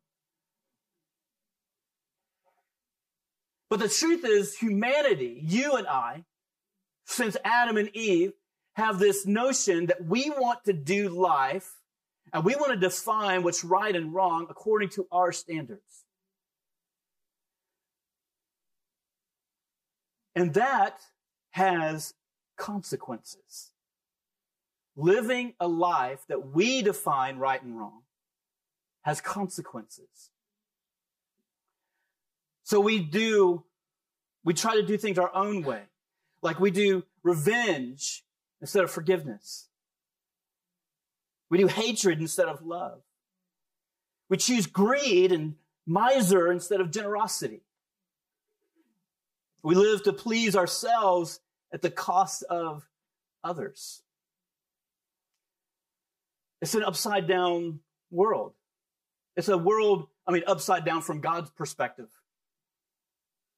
But 3.70 3.78
the 3.80 3.88
truth 3.88 4.24
is, 4.24 4.54
humanity, 4.58 5.40
you 5.42 5.76
and 5.76 5.86
I, 5.86 6.24
since 7.06 7.36
Adam 7.44 7.78
and 7.78 7.88
Eve, 7.96 8.32
have 8.74 8.98
this 8.98 9.24
notion 9.26 9.86
that 9.86 10.04
we 10.04 10.28
want 10.28 10.64
to 10.64 10.72
do 10.72 11.08
life 11.08 11.70
and 12.32 12.44
we 12.44 12.54
want 12.56 12.72
to 12.72 12.78
define 12.78 13.42
what's 13.42 13.64
right 13.64 13.94
and 13.94 14.12
wrong 14.12 14.46
according 14.50 14.88
to 14.90 15.06
our 15.12 15.32
standards. 15.32 16.04
And 20.34 20.54
that 20.54 21.00
has 21.50 22.14
consequences. 22.56 23.71
Living 24.96 25.54
a 25.58 25.66
life 25.66 26.20
that 26.28 26.52
we 26.52 26.82
define 26.82 27.38
right 27.38 27.62
and 27.62 27.78
wrong 27.78 28.02
has 29.02 29.20
consequences. 29.20 30.30
So 32.62 32.80
we 32.80 33.00
do, 33.00 33.64
we 34.44 34.54
try 34.54 34.74
to 34.74 34.82
do 34.82 34.96
things 34.96 35.18
our 35.18 35.34
own 35.34 35.62
way. 35.62 35.82
Like 36.42 36.60
we 36.60 36.70
do 36.70 37.04
revenge 37.22 38.24
instead 38.60 38.84
of 38.84 38.90
forgiveness. 38.90 39.68
We 41.50 41.58
do 41.58 41.66
hatred 41.66 42.20
instead 42.20 42.48
of 42.48 42.64
love. 42.64 43.02
We 44.28 44.38
choose 44.38 44.66
greed 44.66 45.32
and 45.32 45.56
miser 45.86 46.50
instead 46.50 46.80
of 46.80 46.90
generosity. 46.90 47.60
We 49.62 49.74
live 49.74 50.02
to 50.04 50.12
please 50.12 50.56
ourselves 50.56 51.40
at 51.72 51.82
the 51.82 51.90
cost 51.90 52.42
of 52.44 52.88
others. 53.44 54.02
It's 56.62 56.76
an 56.76 56.84
upside 56.84 57.26
down 57.26 57.80
world. 58.12 58.52
It's 59.36 59.48
a 59.48 59.58
world, 59.58 60.06
I 60.26 60.30
mean, 60.30 60.44
upside 60.46 60.84
down 60.84 61.02
from 61.02 61.20
God's 61.20 61.50
perspective, 61.50 62.08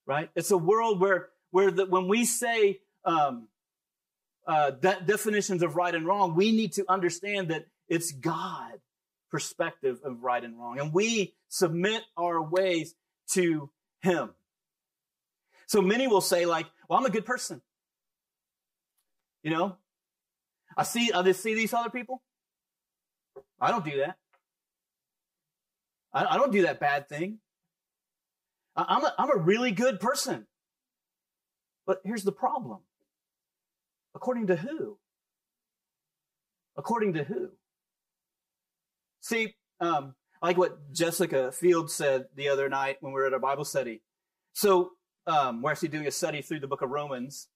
right? 0.06 0.30
It's 0.34 0.50
a 0.50 0.56
world 0.56 1.00
where, 1.00 1.28
where 1.50 1.70
the, 1.70 1.84
when 1.84 2.08
we 2.08 2.24
say 2.24 2.80
um, 3.04 3.48
uh, 4.46 4.72
that 4.80 5.06
definitions 5.06 5.62
of 5.62 5.76
right 5.76 5.94
and 5.94 6.06
wrong, 6.06 6.34
we 6.34 6.50
need 6.50 6.72
to 6.72 6.90
understand 6.90 7.48
that 7.48 7.66
it's 7.88 8.10
God 8.10 8.80
perspective 9.30 10.00
of 10.02 10.22
right 10.22 10.42
and 10.42 10.58
wrong, 10.58 10.78
and 10.78 10.92
we 10.92 11.34
submit 11.48 12.02
our 12.16 12.40
ways 12.42 12.94
to 13.32 13.68
Him. 14.00 14.30
So 15.66 15.82
many 15.82 16.06
will 16.06 16.20
say, 16.20 16.46
like, 16.46 16.66
"Well, 16.88 16.98
I'm 16.98 17.04
a 17.04 17.10
good 17.10 17.26
person." 17.26 17.60
You 19.42 19.50
know, 19.50 19.76
I 20.76 20.84
see, 20.84 21.12
I 21.12 21.22
just 21.22 21.42
see 21.42 21.54
these 21.54 21.74
other 21.74 21.90
people. 21.90 22.22
I 23.60 23.70
don't 23.70 23.84
do 23.84 23.98
that. 23.98 24.16
I, 26.12 26.24
I 26.26 26.36
don't 26.36 26.52
do 26.52 26.62
that 26.62 26.80
bad 26.80 27.08
thing. 27.08 27.38
I, 28.76 28.84
I'm 28.88 29.04
a, 29.04 29.14
I'm 29.18 29.30
a 29.30 29.42
really 29.42 29.70
good 29.70 30.00
person. 30.00 30.46
But 31.86 32.00
here's 32.04 32.24
the 32.24 32.32
problem. 32.32 32.80
According 34.14 34.46
to 34.48 34.56
who? 34.56 34.98
According 36.76 37.14
to 37.14 37.24
who? 37.24 37.50
See, 39.20 39.54
um, 39.80 40.14
like 40.42 40.56
what 40.56 40.92
Jessica 40.92 41.50
Field 41.52 41.90
said 41.90 42.26
the 42.34 42.48
other 42.48 42.68
night 42.68 42.98
when 43.00 43.12
we 43.12 43.20
were 43.20 43.26
at 43.26 43.32
our 43.32 43.38
Bible 43.38 43.64
study. 43.64 44.02
So 44.52 44.90
um, 45.26 45.62
we're 45.62 45.70
actually 45.70 45.88
doing 45.88 46.06
a 46.06 46.10
study 46.10 46.42
through 46.42 46.60
the 46.60 46.66
book 46.66 46.82
of 46.82 46.90
Romans. 46.90 47.48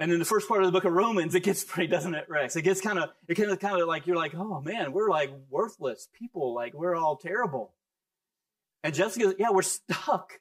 And 0.00 0.10
in 0.10 0.18
the 0.18 0.24
first 0.24 0.48
part 0.48 0.62
of 0.62 0.66
the 0.66 0.72
book 0.72 0.86
of 0.86 0.94
Romans, 0.94 1.34
it 1.34 1.42
gets 1.42 1.62
pretty, 1.68 1.86
doesn't 1.86 2.14
it, 2.14 2.24
Rex? 2.28 2.56
It 2.56 2.62
gets 2.62 2.80
kind 2.80 2.98
of, 2.98 3.10
it 3.28 3.34
kind 3.36 3.50
of, 3.50 3.60
kind 3.60 3.80
of 3.80 3.86
like, 3.86 4.06
you're 4.06 4.16
like, 4.16 4.34
oh 4.34 4.60
man, 4.60 4.92
we're 4.92 5.10
like 5.10 5.30
worthless 5.50 6.08
people. 6.18 6.54
Like 6.54 6.74
we're 6.74 6.96
all 6.96 7.16
terrible. 7.16 7.74
And 8.82 8.94
Jessica, 8.94 9.34
yeah, 9.38 9.50
we're 9.50 9.62
stuck. 9.62 10.40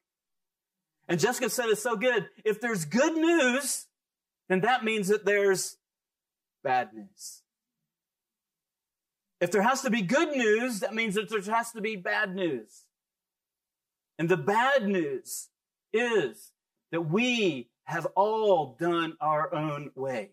And 1.09 1.19
Jessica 1.19 1.49
said 1.49 1.65
it's 1.67 1.83
so 1.83 1.97
good. 1.97 2.29
If 2.45 2.61
there's 2.61 2.85
good 2.85 3.15
news, 3.15 3.87
then 4.47 4.61
that 4.61 4.85
means 4.85 5.09
that 5.09 5.25
there's 5.25 5.77
bad 6.63 6.93
news. 6.93 7.41
If 9.41 9.51
there 9.51 9.61
has 9.61 9.81
to 9.81 9.89
be 9.89 10.01
good 10.01 10.37
news, 10.37 10.79
that 10.81 10.93
means 10.93 11.15
that 11.15 11.29
there 11.29 11.41
has 11.53 11.71
to 11.71 11.81
be 11.81 11.95
bad 11.95 12.33
news. 12.33 12.83
And 14.17 14.29
the 14.29 14.37
bad 14.37 14.87
news 14.87 15.49
is 15.91 16.51
that 16.91 17.01
we 17.01 17.69
have 17.89 18.05
all 18.15 18.75
done 18.79 19.17
our 19.19 19.53
own 19.53 19.89
way. 19.95 20.29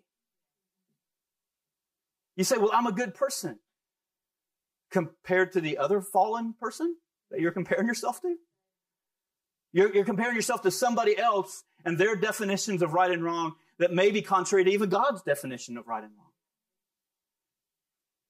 You 2.37 2.45
say, 2.45 2.59
well, 2.59 2.71
I'm 2.73 2.87
a 2.87 2.93
good 2.93 3.15
person 3.15 3.59
compared 4.91 5.53
to 5.53 5.61
the 5.63 5.79
other 5.79 6.03
fallen 6.03 6.55
person 6.61 6.97
that 7.31 7.41
you're 7.41 7.53
comparing 7.53 7.87
yourself 7.87 8.21
to? 8.21 8.37
You're, 9.73 9.95
you're, 9.95 10.05
comparing 10.05 10.37
yourself 10.37 10.63
to 10.63 10.71
somebody 10.71 11.19
else 11.19 11.65
and 11.85 11.99
their 11.99 12.15
definitions 12.15 12.83
of 12.83 12.93
right 12.93 13.11
and 13.11 13.25
wrong 13.25 13.55
that 13.79 13.93
may 13.93 14.11
be 14.11 14.23
contrary 14.23 14.65
to 14.65 14.71
even 14.71 14.91
God's 14.91 15.23
definition 15.23 15.77
of 15.77 15.87
right 15.87 16.05
and 16.05 16.13
wrong. 16.17 16.33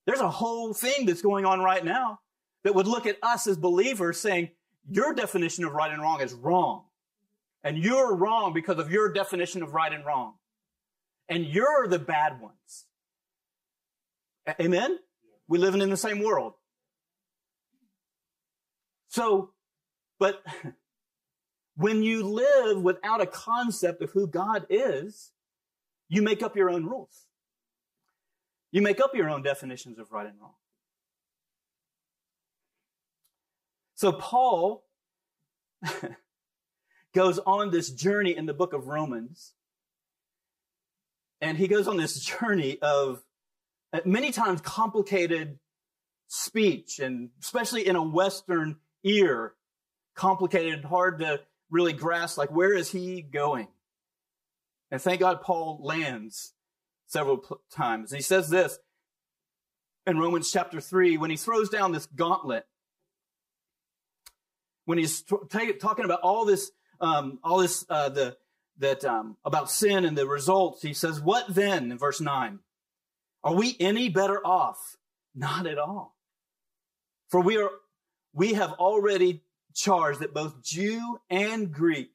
There's 0.06 0.20
a 0.20 0.30
whole 0.30 0.72
thing 0.72 1.04
that's 1.04 1.22
going 1.22 1.44
on 1.44 1.60
right 1.60 1.84
now 1.84 2.20
that 2.62 2.74
would 2.74 2.86
look 2.86 3.06
at 3.06 3.18
us 3.22 3.46
as 3.46 3.56
believers 3.56 4.20
saying, 4.20 4.50
your 4.88 5.14
definition 5.14 5.64
of 5.64 5.72
right 5.72 5.90
and 5.90 6.00
wrong 6.00 6.20
is 6.20 6.32
wrong. 6.32 6.84
And 7.64 7.78
you're 7.78 8.14
wrong 8.14 8.52
because 8.52 8.78
of 8.78 8.90
your 8.90 9.12
definition 9.12 9.62
of 9.62 9.74
right 9.74 9.92
and 9.92 10.04
wrong. 10.04 10.34
And 11.28 11.44
you're 11.44 11.88
the 11.88 11.98
bad 11.98 12.40
ones. 12.40 12.86
Amen? 14.60 14.98
We 15.48 15.58
living 15.58 15.80
in 15.80 15.90
the 15.90 15.96
same 15.96 16.22
world. 16.22 16.54
So, 19.08 19.50
but 20.18 20.42
when 21.76 22.02
you 22.02 22.22
live 22.22 22.80
without 22.80 23.20
a 23.20 23.26
concept 23.26 24.02
of 24.02 24.10
who 24.10 24.26
God 24.26 24.66
is, 24.70 25.32
you 26.08 26.22
make 26.22 26.42
up 26.42 26.56
your 26.56 26.70
own 26.70 26.84
rules. 26.84 27.26
You 28.70 28.82
make 28.82 29.00
up 29.00 29.14
your 29.14 29.28
own 29.28 29.42
definitions 29.42 29.98
of 29.98 30.12
right 30.12 30.26
and 30.26 30.40
wrong. 30.40 30.54
So 33.94 34.12
Paul 34.12 34.84
goes 37.16 37.38
on 37.38 37.70
this 37.70 37.88
journey 37.88 38.36
in 38.36 38.44
the 38.44 38.52
book 38.52 38.74
of 38.74 38.88
Romans. 38.88 39.54
And 41.40 41.56
he 41.56 41.66
goes 41.66 41.88
on 41.88 41.96
this 41.96 42.20
journey 42.20 42.78
of 42.82 43.22
uh, 43.90 44.00
many 44.04 44.32
times 44.32 44.60
complicated 44.60 45.58
speech, 46.28 46.98
and 46.98 47.30
especially 47.40 47.86
in 47.86 47.96
a 47.96 48.02
Western 48.02 48.76
ear, 49.02 49.54
complicated, 50.14 50.84
hard 50.84 51.20
to 51.20 51.40
really 51.70 51.94
grasp, 51.94 52.36
like, 52.36 52.50
where 52.50 52.74
is 52.74 52.90
he 52.90 53.22
going? 53.22 53.68
And 54.90 55.00
thank 55.00 55.20
God 55.20 55.40
Paul 55.40 55.80
lands 55.82 56.52
several 57.06 57.42
times. 57.72 58.12
And 58.12 58.18
he 58.18 58.22
says 58.22 58.50
this 58.50 58.78
in 60.06 60.18
Romans 60.18 60.52
chapter 60.52 60.82
3 60.82 61.16
when 61.16 61.30
he 61.30 61.38
throws 61.38 61.70
down 61.70 61.92
this 61.92 62.06
gauntlet, 62.14 62.66
when 64.84 64.98
he's 64.98 65.22
t- 65.22 65.72
talking 65.80 66.04
about 66.04 66.20
all 66.20 66.44
this 66.44 66.70
um, 67.00 67.38
all 67.42 67.58
this 67.58 67.84
uh, 67.88 68.08
the 68.08 68.36
that 68.78 69.04
um, 69.04 69.36
about 69.44 69.70
sin 69.70 70.04
and 70.04 70.16
the 70.16 70.26
results. 70.26 70.82
He 70.82 70.92
says, 70.92 71.20
"What 71.20 71.46
then?" 71.48 71.90
In 71.90 71.98
verse 71.98 72.20
nine, 72.20 72.60
are 73.42 73.54
we 73.54 73.76
any 73.80 74.08
better 74.08 74.44
off? 74.44 74.96
Not 75.34 75.66
at 75.66 75.78
all. 75.78 76.16
For 77.28 77.40
we 77.40 77.56
are 77.58 77.70
we 78.32 78.54
have 78.54 78.72
already 78.72 79.42
charged 79.74 80.20
that 80.20 80.34
both 80.34 80.62
Jew 80.62 81.20
and 81.30 81.72
Greek 81.72 82.10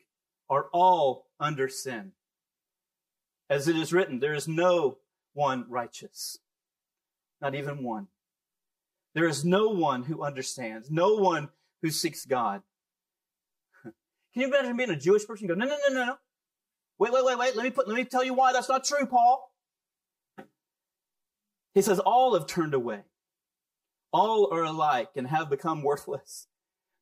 are 0.50 0.68
all 0.74 1.28
under 1.40 1.70
sin. 1.70 2.12
As 3.50 3.68
it 3.68 3.76
is 3.76 3.92
written, 3.92 4.20
there 4.20 4.34
is 4.34 4.48
no 4.48 4.98
one 5.34 5.66
righteous, 5.70 6.38
not 7.42 7.56
even 7.56 7.84
one. 7.84 8.08
There 9.14 9.28
is 9.28 9.44
no 9.44 9.68
one 9.68 10.04
who 10.04 10.24
understands, 10.24 10.90
no 10.90 11.16
one 11.16 11.50
who 11.82 11.90
seeks 11.90 12.26
God. 12.26 12.62
Can 14.34 14.44
you 14.44 14.48
imagine 14.48 14.78
being 14.78 14.90
a 14.90 14.96
Jewish 14.96 15.26
person? 15.28 15.48
Go, 15.48 15.54
no, 15.54 15.66
no, 15.66 15.78
no, 15.90 15.94
no, 15.94 16.06
no. 16.06 16.16
Wait, 17.00 17.12
wait, 17.12 17.26
wait, 17.26 17.38
wait. 17.38 17.56
Let 17.56 17.64
me 17.64 17.70
put, 17.72 17.88
let 17.88 17.98
me 17.98 18.06
tell 18.06 18.24
you 18.24 18.34
why 18.34 18.54
that's 18.54 18.70
not 18.70 18.84
true, 18.84 19.06
Paul. 19.06 19.52
He 21.74 21.82
says, 21.82 22.00
all 22.00 22.34
have 22.34 22.48
turned 22.48 22.74
away. 22.74 23.02
All 24.14 24.54
are 24.54 24.64
alike 24.64 25.10
and 25.16 25.28
have 25.28 25.50
become 25.50 25.84
worthless. 25.84 26.48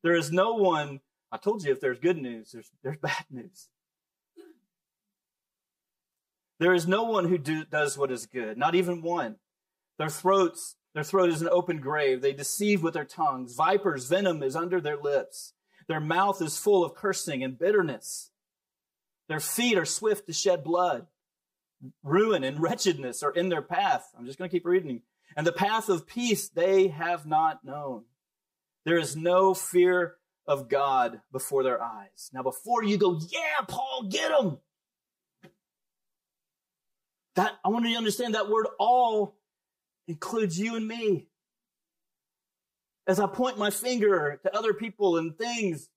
There 0.03 0.15
is 0.15 0.31
no 0.31 0.53
one, 0.53 1.01
I 1.31 1.37
told 1.37 1.63
you 1.63 1.71
if 1.71 1.81
there's 1.81 1.99
good 1.99 2.17
news, 2.17 2.51
there's, 2.51 2.71
there's 2.83 2.97
bad 2.97 3.25
news. 3.29 3.69
There 6.59 6.73
is 6.73 6.87
no 6.87 7.03
one 7.03 7.25
who 7.25 7.37
do, 7.37 7.63
does 7.65 7.97
what 7.97 8.11
is 8.11 8.25
good, 8.25 8.57
not 8.57 8.75
even 8.75 9.01
one. 9.01 9.37
Their 9.97 10.09
throats, 10.09 10.75
their 10.93 11.03
throat 11.03 11.29
is 11.29 11.41
an 11.41 11.49
open 11.49 11.79
grave. 11.79 12.21
They 12.21 12.33
deceive 12.33 12.83
with 12.83 12.93
their 12.93 13.05
tongues. 13.05 13.55
Vipers' 13.55 14.07
venom 14.07 14.43
is 14.43 14.55
under 14.55 14.81
their 14.81 14.97
lips. 14.97 15.53
Their 15.89 15.99
mouth 15.99 16.39
is 16.41 16.57
full 16.57 16.85
of 16.85 16.93
cursing 16.93 17.43
and 17.43 17.57
bitterness. 17.57 18.29
Their 19.27 19.39
feet 19.39 19.75
are 19.75 19.85
swift 19.85 20.27
to 20.27 20.33
shed 20.33 20.63
blood. 20.63 21.07
Ruin 22.03 22.43
and 22.43 22.61
wretchedness 22.61 23.23
are 23.23 23.31
in 23.31 23.49
their 23.49 23.63
path. 23.63 24.07
I'm 24.17 24.27
just 24.27 24.37
going 24.37 24.49
to 24.49 24.55
keep 24.55 24.67
reading. 24.67 25.01
And 25.35 25.47
the 25.47 25.51
path 25.51 25.89
of 25.89 26.05
peace 26.05 26.47
they 26.47 26.89
have 26.89 27.25
not 27.25 27.65
known. 27.65 28.03
There 28.85 28.99
is 28.99 29.15
no 29.15 29.55
fear 29.55 30.15
of 30.45 30.69
God 30.69 31.21
before 31.31 31.63
their 31.63 31.81
eyes. 31.81 32.29
Now, 32.33 32.43
before 32.43 32.83
you 32.83 32.97
go, 32.97 33.19
yeah, 33.29 33.65
Paul, 33.67 34.07
get 34.09 34.29
them. 34.29 34.59
That 37.35 37.53
I 37.65 37.69
want 37.69 37.85
you 37.85 37.93
to 37.93 37.97
understand 37.97 38.35
that 38.35 38.49
word 38.49 38.67
all 38.79 39.37
includes 40.07 40.59
you 40.59 40.75
and 40.75 40.87
me 40.87 41.27
as 43.09 43.19
I 43.19 43.25
point 43.25 43.57
my 43.57 43.71
finger 43.71 44.39
to 44.43 44.55
other 44.55 44.71
people 44.71 45.17
and 45.17 45.35
things, 45.35 45.89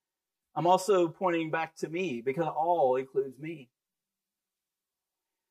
I'm 0.57 0.66
also 0.66 1.09
pointing 1.09 1.50
back 1.50 1.76
to 1.76 1.88
me 1.90 2.23
because 2.23 2.47
all 2.47 2.97
includes 2.97 3.38
me. 3.38 3.69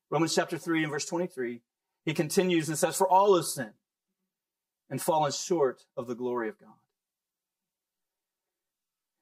Romans 0.10 0.34
chapter 0.34 0.58
3 0.58 0.82
and 0.82 0.91
verse 0.91 1.06
23, 1.06 1.62
he 2.03 2.13
continues 2.15 2.68
and 2.68 2.80
says, 2.80 2.98
For 2.98 3.08
all 3.08 3.36
have 3.36 3.46
sinned 3.46 3.74
and 4.89 5.00
fallen 5.00 5.32
short 5.32 5.84
of 5.96 6.08
the 6.08 6.15
glory 6.15 6.50
of 6.50 6.60
God. 6.60 6.70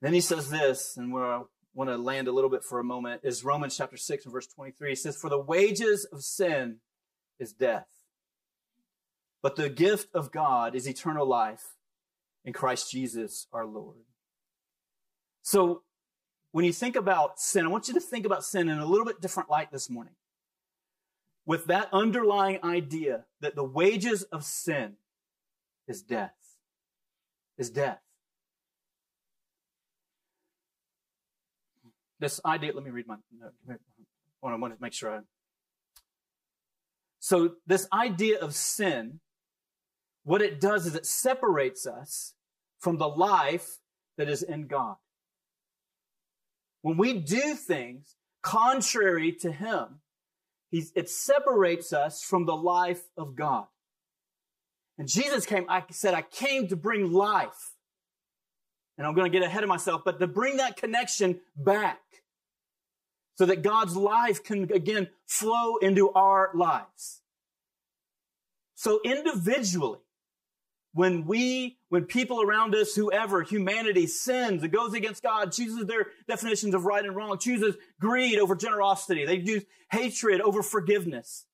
Then 0.02 0.14
he 0.14 0.22
says 0.22 0.50
this, 0.50 0.96
and 0.96 1.12
where 1.12 1.26
I 1.26 1.42
want 1.74 1.90
to 1.90 1.98
land 1.98 2.30
a 2.30 2.32
little 2.32 2.50
bit 2.50 2.64
for 2.64 2.80
a 2.80 2.86
moment 2.86 3.20
is 3.26 3.44
Romans 3.44 3.76
chapter 3.76 3.98
6 3.98 4.24
and 4.24 4.34
verse 4.34 4.48
23. 4.48 4.92
He 4.92 4.96
says, 4.96 5.18
For 5.18 5.30
the 5.30 5.38
wages 5.38 6.06
of 6.06 6.24
sin 6.24 6.78
is 7.38 7.52
death, 7.52 7.90
but 9.42 9.58
the 9.58 9.68
gift 9.68 10.16
of 10.16 10.32
God 10.32 10.74
is 10.74 10.88
eternal 10.88 11.28
life 11.28 11.76
in 12.46 12.54
Christ 12.54 12.92
Jesus 12.92 13.48
our 13.54 13.66
Lord. 13.66 13.98
So 15.42 15.84
when 16.52 16.66
you 16.66 16.74
think 16.74 16.96
about 16.96 17.40
sin, 17.40 17.66
I 17.66 17.70
want 17.70 17.88
you 17.88 17.94
to 17.94 18.00
think 18.00 18.26
about 18.26 18.44
sin 18.44 18.70
in 18.70 18.80
a 18.80 18.86
little 18.86 19.06
bit 19.06 19.22
different 19.22 19.50
light 19.50 19.72
this 19.72 19.90
morning. 19.90 20.14
With 21.46 21.66
that 21.66 21.90
underlying 21.92 22.60
idea 22.64 23.26
that 23.42 23.56
the 23.56 23.64
wages 23.64 24.24
of 24.24 24.44
sin 24.44 24.94
is 25.88 26.02
death, 26.02 26.36
is 27.58 27.70
death. 27.70 28.00
This 32.20 32.40
idea, 32.46 32.74
let 32.74 32.84
me 32.84 32.92
read 32.92 33.08
my 33.08 33.16
note. 33.40 33.80
I 34.44 34.56
want 34.56 34.76
to 34.76 34.82
make 34.82 34.94
sure 34.94 35.12
I. 35.12 35.20
So, 37.20 37.56
this 37.66 37.88
idea 37.92 38.40
of 38.40 38.56
sin, 38.56 39.20
what 40.24 40.42
it 40.42 40.60
does 40.60 40.86
is 40.86 40.96
it 40.96 41.06
separates 41.06 41.86
us 41.88 42.34
from 42.80 42.98
the 42.98 43.08
life 43.08 43.80
that 44.18 44.30
is 44.30 44.44
in 44.44 44.68
God. 44.68 44.96
When 46.82 46.98
we 46.98 47.14
do 47.14 47.56
things 47.56 48.16
contrary 48.42 49.32
to 49.42 49.52
Him, 49.52 50.02
it 50.72 51.10
separates 51.10 51.94
us 51.94 52.22
from 52.22 52.46
the 52.46 52.56
life 52.56 53.02
of 53.18 53.36
God. 53.36 53.66
And 54.98 55.08
Jesus 55.08 55.46
came, 55.46 55.66
I 55.70 55.84
said, 55.92 56.14
I 56.14 56.22
came 56.22 56.68
to 56.68 56.76
bring 56.76 57.12
life. 57.12 57.72
And 58.98 59.08
I'm 59.08 59.16
going 59.16 59.32
to 59.32 59.36
get 59.36 59.48
ahead 59.48 59.64
of 59.64 59.70
myself, 59.70 60.02
but 60.04 60.20
to 60.20 60.28
bring 60.28 60.58
that 60.58 60.76
connection 60.76 61.40
back 61.56 62.02
so 63.36 63.46
that 63.46 63.62
God's 63.62 63.96
life 63.96 64.44
can 64.44 64.70
again 64.74 65.08
flow 65.26 65.78
into 65.78 66.12
our 66.12 66.52
lives. 66.54 67.22
So 68.76 69.00
individually, 69.06 70.00
when 70.94 71.26
we, 71.26 71.78
when 71.90 72.06
people 72.06 72.42
around 72.42 72.74
us, 72.74 72.96
whoever, 72.96 73.44
humanity 73.44 74.08
sins 74.08 74.64
and 74.64 74.72
goes 74.72 74.94
against 74.94 75.22
God, 75.22 75.52
chooses 75.52 75.86
their 75.86 76.08
definitions 76.28 76.74
of 76.74 76.86
right 76.86 77.04
and 77.04 77.16
wrong, 77.16 77.38
chooses 77.38 77.76
greed 78.00 78.40
over 78.40 78.56
generosity, 78.56 79.26
they 79.26 79.42
choose 79.42 79.66
hatred 79.92 80.42
over 80.42 80.64
forgiveness. 80.64 81.46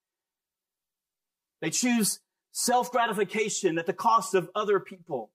They 1.62 1.70
choose 1.70 2.20
self 2.52 2.92
gratification 2.92 3.78
at 3.78 3.86
the 3.86 3.94
cost 3.94 4.36
of 4.36 4.50
other 4.56 4.80
people. 4.80 5.32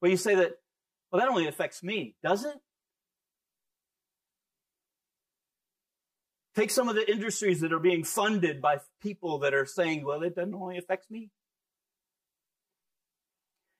Well, 0.00 0.10
you 0.10 0.16
say 0.16 0.34
that, 0.34 0.52
well, 1.10 1.20
that 1.20 1.28
only 1.28 1.46
affects 1.46 1.82
me, 1.82 2.16
does 2.24 2.44
it? 2.44 2.54
Take 6.54 6.70
some 6.70 6.88
of 6.88 6.94
the 6.94 7.10
industries 7.10 7.60
that 7.60 7.72
are 7.72 7.78
being 7.78 8.04
funded 8.04 8.60
by 8.60 8.78
people 9.00 9.38
that 9.38 9.54
are 9.54 9.64
saying, 9.64 10.04
well, 10.04 10.22
it 10.22 10.34
doesn't 10.34 10.54
only 10.54 10.76
affect 10.76 11.10
me. 11.10 11.30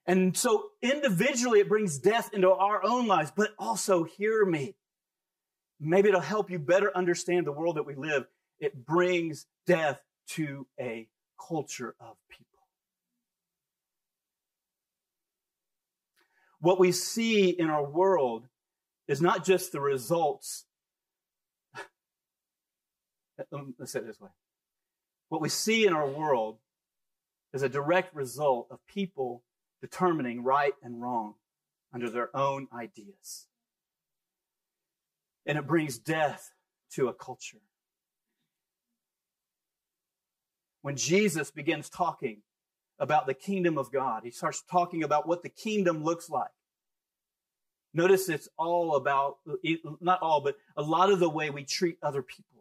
And 0.05 0.35
so 0.35 0.69
individually 0.81 1.59
it 1.59 1.69
brings 1.69 1.97
death 1.99 2.31
into 2.33 2.49
our 2.49 2.83
own 2.83 3.07
lives, 3.07 3.31
but 3.35 3.51
also 3.57 4.03
hear 4.03 4.43
me. 4.45 4.75
Maybe 5.79 6.09
it'll 6.09 6.21
help 6.21 6.49
you 6.49 6.59
better 6.59 6.91
understand 6.95 7.45
the 7.45 7.51
world 7.51 7.77
that 7.77 7.85
we 7.85 7.95
live. 7.95 8.25
It 8.59 8.85
brings 8.85 9.45
death 9.65 10.01
to 10.29 10.67
a 10.79 11.07
culture 11.39 11.95
of 11.99 12.15
people. 12.29 12.47
What 16.59 16.79
we 16.79 16.91
see 16.91 17.49
in 17.49 17.69
our 17.69 17.83
world 17.83 18.47
is 19.07 19.21
not 19.21 19.43
just 19.43 19.71
the 19.71 19.81
results 19.81 20.65
let's 23.77 23.91
say 23.91 23.99
it 23.99 24.07
this 24.07 24.19
way. 24.19 24.29
What 25.29 25.41
we 25.41 25.49
see 25.49 25.85
in 25.85 25.93
our 25.93 26.07
world 26.07 26.57
is 27.53 27.63
a 27.63 27.69
direct 27.69 28.13
result 28.15 28.67
of 28.71 28.79
people 28.87 29.43
determining 29.81 30.43
right 30.43 30.73
and 30.83 31.01
wrong 31.01 31.35
under 31.93 32.09
their 32.09 32.35
own 32.35 32.67
ideas. 32.73 33.47
And 35.45 35.57
it 35.57 35.67
brings 35.67 35.97
death 35.97 36.51
to 36.93 37.07
a 37.07 37.13
culture. 37.13 37.59
When 40.81 40.95
Jesus 40.95 41.51
begins 41.51 41.89
talking 41.89 42.41
about 42.99 43.25
the 43.25 43.33
kingdom 43.33 43.77
of 43.77 43.91
God, 43.91 44.23
he 44.23 44.31
starts 44.31 44.63
talking 44.69 45.03
about 45.03 45.27
what 45.27 45.43
the 45.43 45.49
kingdom 45.49 46.03
looks 46.03 46.29
like. 46.29 46.51
Notice 47.93 48.27
it's 48.29 48.49
all 48.57 48.95
about, 48.95 49.37
not 50.01 50.21
all, 50.21 50.41
but 50.41 50.57
a 50.75 50.81
lot 50.81 51.11
of 51.11 51.19
the 51.19 51.29
way 51.29 51.49
we 51.49 51.63
treat 51.63 51.97
other 52.01 52.21
people 52.21 52.52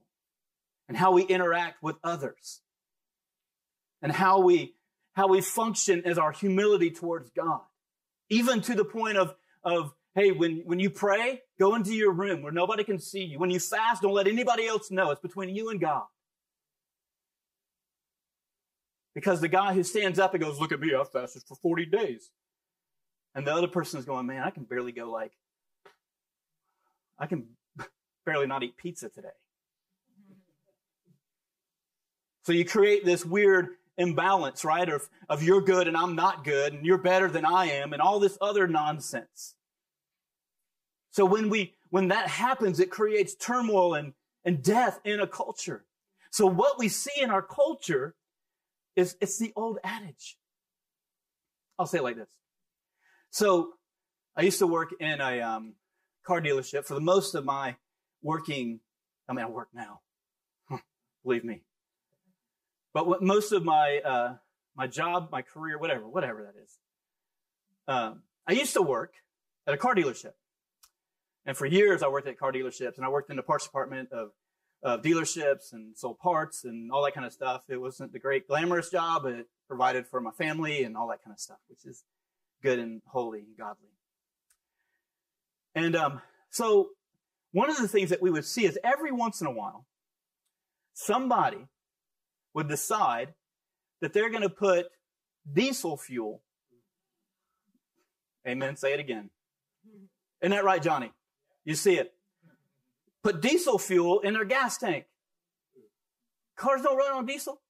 and 0.92 0.98
how 0.98 1.12
we 1.12 1.22
interact 1.22 1.82
with 1.82 1.96
others 2.04 2.60
and 4.02 4.12
how 4.12 4.40
we 4.40 4.74
how 5.14 5.26
we 5.26 5.40
function 5.40 6.02
as 6.04 6.18
our 6.18 6.32
humility 6.32 6.90
towards 6.90 7.30
God. 7.30 7.62
Even 8.28 8.60
to 8.60 8.74
the 8.74 8.84
point 8.84 9.16
of 9.16 9.34
of 9.64 9.94
hey, 10.14 10.32
when, 10.32 10.64
when 10.66 10.80
you 10.80 10.90
pray, 10.90 11.40
go 11.58 11.74
into 11.76 11.94
your 11.94 12.12
room 12.12 12.42
where 12.42 12.52
nobody 12.52 12.84
can 12.84 12.98
see 12.98 13.24
you. 13.24 13.38
When 13.38 13.48
you 13.48 13.58
fast, 13.58 14.02
don't 14.02 14.12
let 14.12 14.28
anybody 14.28 14.66
else 14.66 14.90
know. 14.90 15.12
It's 15.12 15.22
between 15.22 15.48
you 15.48 15.70
and 15.70 15.80
God. 15.80 16.04
Because 19.14 19.40
the 19.40 19.48
guy 19.48 19.72
who 19.72 19.82
stands 19.82 20.18
up 20.18 20.34
and 20.34 20.42
goes, 20.42 20.60
look 20.60 20.72
at 20.72 20.80
me, 20.80 20.94
I 20.94 21.04
fasted 21.04 21.44
for 21.48 21.54
40 21.54 21.86
days. 21.86 22.28
And 23.34 23.46
the 23.46 23.54
other 23.54 23.66
person 23.66 23.98
is 23.98 24.04
going, 24.04 24.26
man, 24.26 24.42
I 24.42 24.50
can 24.50 24.64
barely 24.64 24.92
go 24.92 25.10
like, 25.10 25.32
I 27.18 27.24
can 27.24 27.46
barely 28.26 28.46
not 28.46 28.62
eat 28.62 28.76
pizza 28.76 29.08
today. 29.08 29.28
So 32.44 32.52
you 32.52 32.64
create 32.64 33.04
this 33.04 33.24
weird 33.24 33.68
imbalance, 33.98 34.64
right? 34.64 34.88
Of, 34.88 35.08
of 35.28 35.42
you're 35.42 35.60
good 35.60 35.86
and 35.88 35.96
I'm 35.96 36.16
not 36.16 36.44
good 36.44 36.72
and 36.72 36.84
you're 36.84 36.98
better 36.98 37.28
than 37.28 37.44
I 37.44 37.66
am 37.66 37.92
and 37.92 38.02
all 38.02 38.18
this 38.18 38.36
other 38.40 38.66
nonsense. 38.66 39.54
So 41.10 41.24
when 41.24 41.50
we, 41.50 41.74
when 41.90 42.08
that 42.08 42.28
happens, 42.28 42.80
it 42.80 42.90
creates 42.90 43.34
turmoil 43.34 43.94
and, 43.94 44.14
and 44.44 44.62
death 44.62 45.00
in 45.04 45.20
a 45.20 45.26
culture. 45.26 45.84
So 46.30 46.46
what 46.46 46.78
we 46.78 46.88
see 46.88 47.20
in 47.20 47.30
our 47.30 47.42
culture 47.42 48.14
is, 48.96 49.16
it's 49.20 49.38
the 49.38 49.52
old 49.54 49.78
adage. 49.84 50.38
I'll 51.78 51.86
say 51.86 51.98
it 51.98 52.02
like 52.02 52.16
this. 52.16 52.30
So 53.30 53.74
I 54.36 54.42
used 54.42 54.58
to 54.60 54.66
work 54.66 54.94
in 54.98 55.20
a 55.20 55.40
um, 55.42 55.74
car 56.24 56.40
dealership 56.40 56.86
for 56.86 56.94
the 56.94 57.00
most 57.00 57.34
of 57.34 57.44
my 57.44 57.76
working. 58.22 58.80
I 59.28 59.34
mean, 59.34 59.44
I 59.44 59.48
work 59.48 59.68
now. 59.74 60.00
Believe 61.24 61.44
me. 61.44 61.62
But 62.94 63.06
what, 63.06 63.22
most 63.22 63.52
of 63.52 63.64
my 63.64 64.00
uh, 64.04 64.34
my 64.76 64.86
job, 64.86 65.28
my 65.30 65.42
career, 65.42 65.78
whatever, 65.78 66.06
whatever 66.08 66.42
that 66.42 66.62
is, 66.62 66.78
um, 67.88 68.22
I 68.46 68.52
used 68.52 68.74
to 68.74 68.82
work 68.82 69.14
at 69.66 69.74
a 69.74 69.76
car 69.76 69.94
dealership, 69.94 70.32
and 71.46 71.56
for 71.56 71.66
years 71.66 72.02
I 72.02 72.08
worked 72.08 72.28
at 72.28 72.38
car 72.38 72.52
dealerships, 72.52 72.96
and 72.96 73.04
I 73.04 73.08
worked 73.08 73.30
in 73.30 73.36
the 73.36 73.42
parts 73.42 73.66
department 73.66 74.12
of 74.12 74.30
of 74.82 75.02
dealerships 75.02 75.72
and 75.72 75.96
sold 75.96 76.18
parts 76.18 76.64
and 76.64 76.90
all 76.90 77.04
that 77.04 77.14
kind 77.14 77.24
of 77.24 77.32
stuff. 77.32 77.62
It 77.68 77.80
wasn't 77.80 78.12
the 78.12 78.18
great 78.18 78.48
glamorous 78.48 78.90
job, 78.90 79.22
but 79.22 79.32
it 79.32 79.46
provided 79.68 80.06
for 80.08 80.20
my 80.20 80.32
family 80.32 80.82
and 80.82 80.96
all 80.96 81.08
that 81.08 81.22
kind 81.22 81.32
of 81.32 81.38
stuff, 81.38 81.58
which 81.68 81.84
is 81.84 82.04
good 82.62 82.78
and 82.78 83.00
holy 83.06 83.40
and 83.40 83.56
godly. 83.56 83.90
And 85.74 85.94
um, 85.94 86.20
so 86.50 86.90
one 87.52 87.70
of 87.70 87.78
the 87.78 87.88
things 87.88 88.10
that 88.10 88.20
we 88.20 88.30
would 88.30 88.44
see 88.44 88.64
is 88.64 88.78
every 88.82 89.12
once 89.12 89.40
in 89.40 89.46
a 89.46 89.52
while, 89.52 89.86
somebody 90.94 91.68
would 92.54 92.68
decide 92.68 93.34
that 94.00 94.12
they're 94.12 94.30
going 94.30 94.42
to 94.42 94.50
put 94.50 94.86
diesel 95.50 95.96
fuel. 95.96 96.42
Amen. 98.46 98.76
Say 98.76 98.92
it 98.92 99.00
again. 99.00 99.30
Isn't 100.40 100.50
that 100.50 100.64
right, 100.64 100.82
Johnny? 100.82 101.12
You 101.64 101.74
see 101.74 101.94
it. 101.94 102.12
Put 103.22 103.40
diesel 103.40 103.78
fuel 103.78 104.20
in 104.20 104.34
their 104.34 104.44
gas 104.44 104.78
tank. 104.78 105.04
Cars 106.56 106.82
don't 106.82 106.96
run 106.96 107.12
on 107.12 107.26
diesel. 107.26 107.60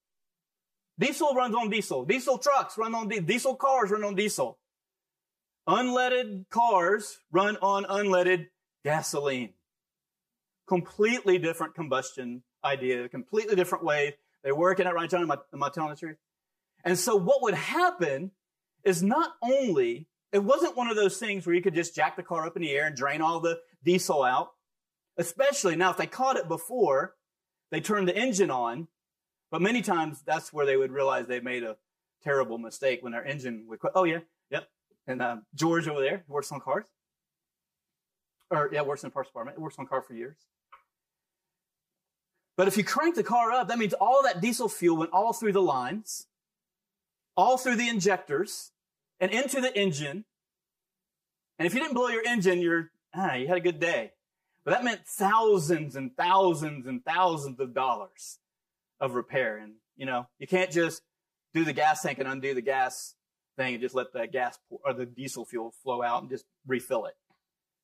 Diesel 0.99 1.35
runs 1.35 1.55
on 1.55 1.69
diesel. 1.69 2.05
Diesel 2.05 2.39
trucks 2.39 2.79
run 2.79 2.95
on 2.95 3.09
diesel. 3.09 3.25
Diesel 3.25 3.55
cars 3.57 3.91
run 3.91 4.05
on 4.05 4.15
diesel. 4.15 4.59
Unleaded 5.69 6.49
cars 6.51 7.19
run 7.31 7.57
on 7.59 7.85
unleaded 7.85 8.47
gasoline. 8.85 9.51
Completely 10.67 11.39
different 11.39 11.75
combustion 11.75 12.43
idea, 12.65 13.09
completely 13.09 13.57
different 13.57 13.85
way 13.85 14.15
they 14.43 14.53
work 14.53 14.81
in 14.81 14.87
it, 14.87 14.95
right, 14.95 15.09
John? 15.09 15.23
Am 15.23 15.31
I, 15.31 15.37
am 15.53 15.63
I 15.63 15.69
telling 15.71 15.91
the 15.91 15.97
truth? 15.97 16.17
And 16.85 16.99
so 16.99 17.17
what 17.17 17.43
would 17.43 17.55
happen 17.55 18.33
is 18.85 19.03
not 19.03 19.33
only 19.43 20.09
it 20.33 20.43
wasn't 20.43 20.77
one 20.77 20.89
of 20.89 20.97
those 20.97 21.19
things 21.19 21.47
where 21.47 21.55
you 21.55 21.63
could 21.63 21.75
just 21.75 21.95
jack 21.95 22.17
the 22.17 22.23
car 22.23 22.47
up 22.47 22.57
in 22.57 22.63
the 22.63 22.71
air 22.71 22.87
and 22.87 22.97
drain 22.97 23.21
all 23.21 23.39
the 23.39 23.61
diesel 23.85 24.23
out. 24.23 24.49
Especially 25.19 25.77
now, 25.77 25.91
if 25.91 25.99
they 25.99 26.07
caught 26.07 26.37
it 26.37 26.49
before, 26.49 27.15
they 27.71 27.81
turned 27.81 28.09
the 28.09 28.17
engine 28.17 28.51
on, 28.51 28.89
but 29.51 29.61
many 29.61 29.83
times 29.83 30.23
that's 30.27 30.53
where 30.53 30.65
they 30.65 30.77
would 30.77 30.91
realize 30.91 31.27
they 31.27 31.41
made 31.41 31.63
a 31.63 31.77
terrible 32.23 32.57
mistake 32.57 33.03
when 33.03 33.13
their 33.13 33.25
engine 33.25 33.67
would 33.69 33.79
quit. 33.79 33.93
Oh 33.95 34.05
yeah, 34.05 34.21
yep. 34.51 34.69
And 35.07 35.21
uh, 35.21 35.37
George 35.55 35.87
over 35.87 36.01
there 36.01 36.25
works 36.29 36.51
on 36.51 36.61
cars, 36.61 36.87
or 38.51 38.71
yeah, 38.73 38.83
works 38.83 39.03
in 39.03 39.09
the 39.09 39.13
parts 39.13 39.29
department. 39.29 39.59
Works 39.59 39.77
on 39.79 39.87
car 39.87 40.01
for 40.01 40.15
years. 40.15 40.37
But 42.57 42.69
if 42.69 42.77
you 42.77 42.85
crank 42.85 43.15
the 43.15 43.23
car 43.23 43.51
up, 43.51 43.69
that 43.69 43.79
means 43.79 43.95
all 43.95 44.23
that 44.25 44.41
diesel 44.41 44.69
fuel 44.69 44.99
went 44.99 45.13
all 45.13 45.33
through 45.33 45.53
the 45.53 45.63
lines, 45.63 46.27
all 47.37 47.57
through 47.57 47.77
the 47.77 47.89
injectors, 47.89 48.73
and 49.21 49.31
into 49.31 49.61
the 49.61 49.77
engine. 49.79 50.25
And 51.59 51.67
if 51.67 51.75
you 51.75 51.81
didn't 51.81 51.95
blow 51.95 52.09
your 52.09 52.27
engine, 52.27 52.61
you're 52.61 52.91
ah, 53.15 53.35
you 53.35 53.47
had 53.47 53.57
a 53.57 53.61
good 53.61 53.81
day. 53.81 54.13
But 54.65 54.73
that 54.73 54.85
meant 54.85 55.07
thousands 55.07 55.97
and 55.97 56.15
thousands 56.17 56.87
and 56.87 57.05
thousands 57.05 57.59
of 57.59 57.75
dollars 57.75 58.39
of 59.01 59.15
repair. 59.15 59.57
And 59.57 59.75
you 59.97 60.07
know, 60.07 60.29
you 60.39 60.47
can't 60.47 60.71
just 60.71 61.03
do 61.55 61.65
the 61.65 61.73
gas 61.73 62.03
tank 62.03 62.19
and 62.19 62.29
undo 62.29 62.55
the 62.55 62.63
gas 62.63 63.15
thing 63.57 63.75
and 63.75 63.83
just 63.83 63.95
let 63.95 64.13
the 64.13 64.27
gas 64.27 64.59
pour, 64.69 64.81
or 64.85 64.93
the 64.93 65.07
diesel 65.07 65.45
fuel 65.45 65.73
flow 65.83 66.03
out 66.03 66.23
and 66.23 66.31
just 66.31 66.45
refill 66.67 67.07
it. 67.07 67.15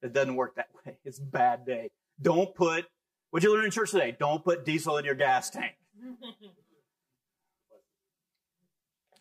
It 0.02 0.12
doesn't 0.12 0.36
work 0.36 0.56
that 0.56 0.68
way. 0.86 0.98
It's 1.04 1.18
a 1.18 1.22
bad 1.22 1.66
day. 1.66 1.88
Don't 2.20 2.54
put 2.54 2.86
What'd 3.30 3.46
you 3.46 3.54
learn 3.54 3.64
in 3.66 3.70
church 3.70 3.90
today? 3.90 4.16
Don't 4.18 4.42
put 4.42 4.64
diesel 4.64 4.96
in 4.96 5.04
your 5.04 5.14
gas 5.14 5.50
tank. 5.50 5.74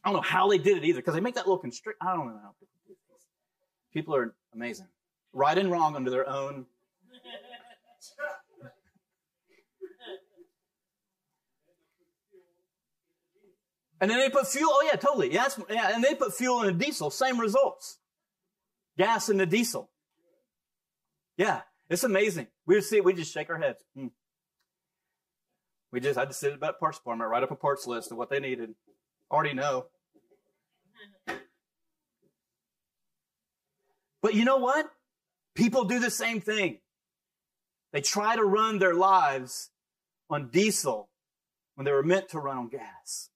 I 0.04 0.10
don't 0.10 0.14
know 0.14 0.22
how 0.22 0.48
they 0.48 0.58
did 0.58 0.78
it 0.78 0.86
either, 0.86 1.00
because 1.00 1.14
they 1.14 1.20
make 1.20 1.36
that 1.36 1.46
little 1.46 1.58
constrict. 1.58 2.02
I 2.02 2.16
don't 2.16 2.28
know 2.28 2.40
how 2.42 2.54
people 2.60 2.76
do 2.88 2.94
things. 3.08 3.22
People 3.94 4.16
are 4.16 4.34
amazing. 4.54 4.88
Right 5.34 5.58
and 5.58 5.70
wrong 5.70 5.96
under 5.96 6.10
their 6.10 6.28
own. 6.30 6.66
And 14.00 14.12
then 14.12 14.20
they 14.20 14.30
put 14.30 14.48
fuel. 14.48 14.70
Oh 14.72 14.88
yeah, 14.90 14.96
totally. 14.98 15.34
Yeah, 15.34 15.48
yeah. 15.70 15.96
And 15.96 16.04
they 16.04 16.14
put 16.14 16.34
fuel 16.36 16.62
in 16.62 16.70
a 16.70 16.78
diesel. 16.78 17.10
Same 17.10 17.40
results. 17.40 17.98
Gas 18.98 19.28
in 19.28 19.38
the 19.38 19.46
diesel. 19.46 19.90
Yeah. 21.36 21.62
It's 21.90 22.04
amazing. 22.04 22.48
We 22.66 22.76
just 22.76 22.90
see 22.90 23.02
we 23.02 23.14
just 23.14 23.34
shake 23.34 23.50
our 23.50 23.58
heads. 23.58 23.84
Hmm. 23.96 24.08
We 25.92 26.02
just, 26.02 26.20
I 26.20 26.26
just 26.26 26.42
did 26.42 26.54
about 26.54 26.80
parts 26.80 26.98
department, 26.98 27.30
write 27.30 27.44
up 27.44 27.52
a 27.52 27.56
parts 27.56 27.88
list 27.88 28.12
of 28.12 28.18
what 28.18 28.30
they 28.30 28.40
needed. 28.40 28.76
Already 29.32 29.54
know. 29.54 29.86
But 34.22 34.34
you 34.34 34.44
know 34.44 34.58
what? 34.58 34.92
People 35.56 35.86
do 35.86 36.00
the 36.00 36.12
same 36.12 36.42
thing. 36.42 36.80
They 37.94 38.02
try 38.02 38.36
to 38.36 38.44
run 38.44 38.80
their 38.80 38.94
lives 38.94 39.70
on 40.30 40.50
diesel 40.50 41.10
when 41.76 41.86
they 41.86 41.92
were 41.92 42.04
meant 42.04 42.30
to 42.30 42.40
run 42.40 42.58
on 42.58 42.68
gas. 42.68 43.30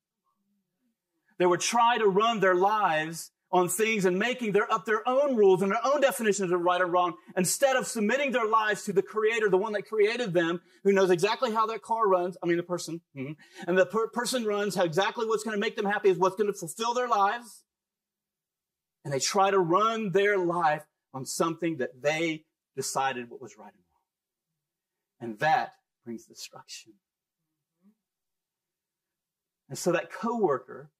They 1.38 1.46
would 1.46 1.62
try 1.62 1.98
to 1.98 2.06
run 2.06 2.42
their 2.42 2.56
lives 2.56 3.31
on 3.52 3.68
things 3.68 4.06
and 4.06 4.18
making 4.18 4.54
their, 4.54 4.72
up 4.72 4.86
their 4.86 5.08
own 5.08 5.36
rules 5.36 5.62
and 5.62 5.72
their 5.72 5.86
own 5.86 6.00
definitions 6.00 6.52
of 6.52 6.62
right 6.62 6.80
or 6.80 6.86
wrong 6.86 7.14
instead 7.36 7.76
of 7.76 7.86
submitting 7.86 8.32
their 8.32 8.46
lives 8.46 8.84
to 8.84 8.94
the 8.94 9.02
creator, 9.02 9.50
the 9.50 9.58
one 9.58 9.74
that 9.74 9.88
created 9.88 10.34
them, 10.34 10.62
who 10.84 10.94
knows 10.94 11.10
exactly 11.10 11.52
how 11.52 11.66
that 11.66 11.82
car 11.82 12.08
runs. 12.08 12.38
I 12.42 12.48
mean, 12.48 12.58
the 12.58 12.64
person, 12.64 13.02
mm-hmm, 13.16 13.34
and 13.68 13.78
the 13.78 13.86
per- 13.86 14.08
person 14.08 14.46
runs 14.46 14.76
how 14.76 14.84
exactly 14.84 15.26
what's 15.26 15.44
going 15.44 15.56
to 15.56 15.60
make 15.60 15.76
them 15.76 15.86
happy 15.86 16.10
is 16.10 16.18
what's 16.18 16.38
going 16.38 16.52
to 16.52 16.58
fulfill 16.58 16.94
their 16.94 17.10
lives. 17.10 17.64
And 19.04 19.14
they 19.14 19.20
try 19.20 19.52
to 19.52 19.60
run 19.60 20.12
their 20.12 20.38
life 20.38 20.86
on 21.14 21.26
something 21.26 21.78
that 21.78 22.02
they 22.02 22.46
decided 22.78 23.30
what 23.30 23.42
was 23.42 23.58
right 23.58 23.74
and 23.74 23.84
wrong. 25.22 25.32
And 25.32 25.40
that 25.40 25.74
brings 26.06 26.26
destruction. 26.26 26.94
And 29.68 29.78
so 29.78 29.92
that 29.92 30.12
coworker 30.12 30.92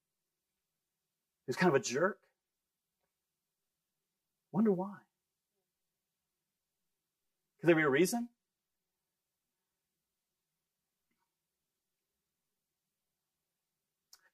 is 1.48 1.56
kind 1.56 1.74
of 1.74 1.80
a 1.80 1.84
jerk 1.84 2.18
Wonder 4.52 4.72
why. 4.72 4.96
Could 7.60 7.70
there 7.70 7.76
be 7.76 7.84
a 7.84 7.90
reason? 7.90 8.28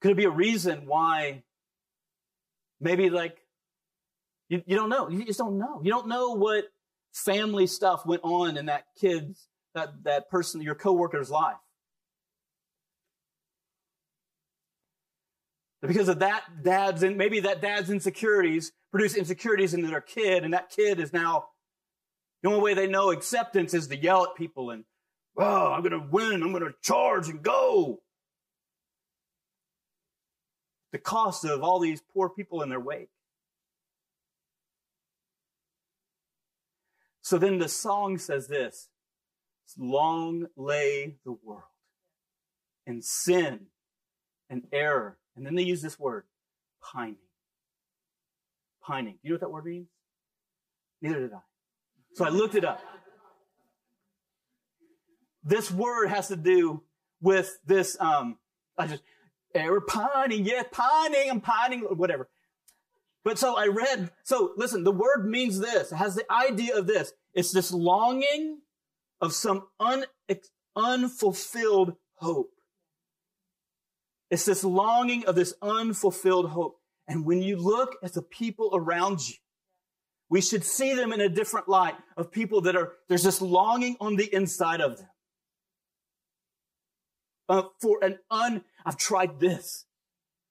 Could 0.01 0.11
it 0.11 0.17
be 0.17 0.25
a 0.25 0.29
reason 0.29 0.85
why 0.85 1.43
maybe 2.79 3.09
like 3.09 3.37
you, 4.49 4.63
you 4.65 4.75
don't 4.75 4.89
know. 4.89 5.09
You 5.09 5.25
just 5.25 5.39
don't 5.39 5.57
know. 5.57 5.81
You 5.83 5.91
don't 5.91 6.07
know 6.07 6.31
what 6.31 6.65
family 7.13 7.67
stuff 7.67 8.05
went 8.05 8.21
on 8.23 8.57
in 8.57 8.67
that 8.67 8.85
kid's, 8.99 9.47
that, 9.73 10.03
that 10.03 10.29
person, 10.29 10.61
your 10.61 10.75
coworker's 10.75 11.29
life. 11.29 11.57
Because 15.81 16.09
of 16.09 16.19
that 16.19 16.43
dad's, 16.63 17.03
and 17.03 17.17
maybe 17.17 17.41
that 17.41 17.61
dad's 17.61 17.89
insecurities 17.89 18.71
produce 18.91 19.15
insecurities 19.15 19.73
into 19.73 19.87
their 19.87 20.01
kid, 20.01 20.43
and 20.43 20.53
that 20.53 20.69
kid 20.69 20.99
is 20.99 21.13
now, 21.13 21.47
the 22.41 22.49
only 22.49 22.61
way 22.61 22.73
they 22.73 22.87
know 22.87 23.11
acceptance 23.11 23.73
is 23.73 23.87
to 23.87 23.97
yell 23.97 24.25
at 24.25 24.35
people 24.35 24.71
and, 24.71 24.85
oh, 25.37 25.71
I'm 25.71 25.81
going 25.81 25.91
to 25.91 26.07
win, 26.09 26.43
I'm 26.43 26.51
going 26.51 26.63
to 26.63 26.73
charge 26.81 27.29
and 27.29 27.41
go. 27.41 27.99
The 30.91 30.99
cost 30.99 31.43
of 31.43 31.63
all 31.63 31.79
these 31.79 32.01
poor 32.13 32.29
people 32.29 32.61
in 32.61 32.69
their 32.69 32.79
wake. 32.79 33.09
So 37.21 37.37
then 37.37 37.57
the 37.57 37.67
song 37.67 38.17
says 38.17 38.47
this 38.47 38.87
Long 39.77 40.47
lay 40.55 41.17
the 41.25 41.33
world 41.43 41.63
in 42.85 43.01
sin 43.01 43.67
and 44.49 44.63
error 44.71 45.17
and 45.37 45.45
then 45.45 45.53
they 45.53 45.63
use 45.63 45.83
this 45.83 45.99
word, 45.99 46.23
pining. 46.81 47.26
Pining. 48.87 49.17
You 49.21 49.31
know 49.31 49.33
what 49.35 49.41
that 49.41 49.51
word 49.51 49.65
means? 49.65 49.87
Neither 51.01 51.19
did 51.19 51.33
I. 51.33 51.39
So 52.13 52.25
I 52.25 52.29
looked 52.29 52.55
it 52.55 52.63
up. 52.63 52.79
This 55.43 55.69
word 55.71 56.07
has 56.07 56.29
to 56.29 56.35
do 56.35 56.83
with 57.21 57.57
this, 57.65 57.97
um, 57.99 58.37
I 58.77 58.87
just, 58.87 59.03
hey, 59.53 59.69
we're 59.69 59.81
pining, 59.81 60.45
yeah, 60.45 60.63
pining, 60.71 61.29
I'm 61.29 61.41
pining, 61.41 61.81
whatever. 61.81 62.29
But 63.23 63.37
so 63.37 63.57
I 63.57 63.67
read, 63.67 64.11
so 64.23 64.53
listen, 64.55 64.83
the 64.83 64.91
word 64.91 65.27
means 65.27 65.59
this. 65.59 65.91
It 65.91 65.95
has 65.95 66.15
the 66.15 66.25
idea 66.31 66.77
of 66.77 66.87
this. 66.87 67.11
It's 67.33 67.51
this 67.51 67.71
longing 67.71 68.59
of 69.19 69.33
some 69.33 69.67
un, 69.79 70.05
unfulfilled 70.75 71.95
hope. 72.15 72.51
It's 74.29 74.45
this 74.45 74.63
longing 74.63 75.25
of 75.25 75.35
this 75.35 75.53
unfulfilled 75.61 76.49
hope. 76.49 76.76
And 77.07 77.25
when 77.25 77.41
you 77.41 77.57
look 77.57 77.95
at 78.03 78.13
the 78.13 78.21
people 78.21 78.71
around 78.73 79.27
you, 79.27 79.35
we 80.29 80.41
should 80.41 80.63
see 80.63 80.93
them 80.93 81.13
in 81.13 81.21
a 81.21 81.29
different 81.29 81.69
light 81.69 81.95
of 82.17 82.31
people 82.31 82.61
that 82.61 82.75
are, 82.75 82.93
there's 83.07 83.23
this 83.23 83.41
longing 83.41 83.95
on 84.01 84.17
the 84.17 84.33
inside 84.33 84.81
of 84.81 84.97
them. 84.97 85.07
Uh, 87.49 87.63
for 87.79 88.03
an 88.03 88.19
un, 88.29 88.63
I've 88.85 88.97
tried 88.97 89.39
this. 89.39 89.85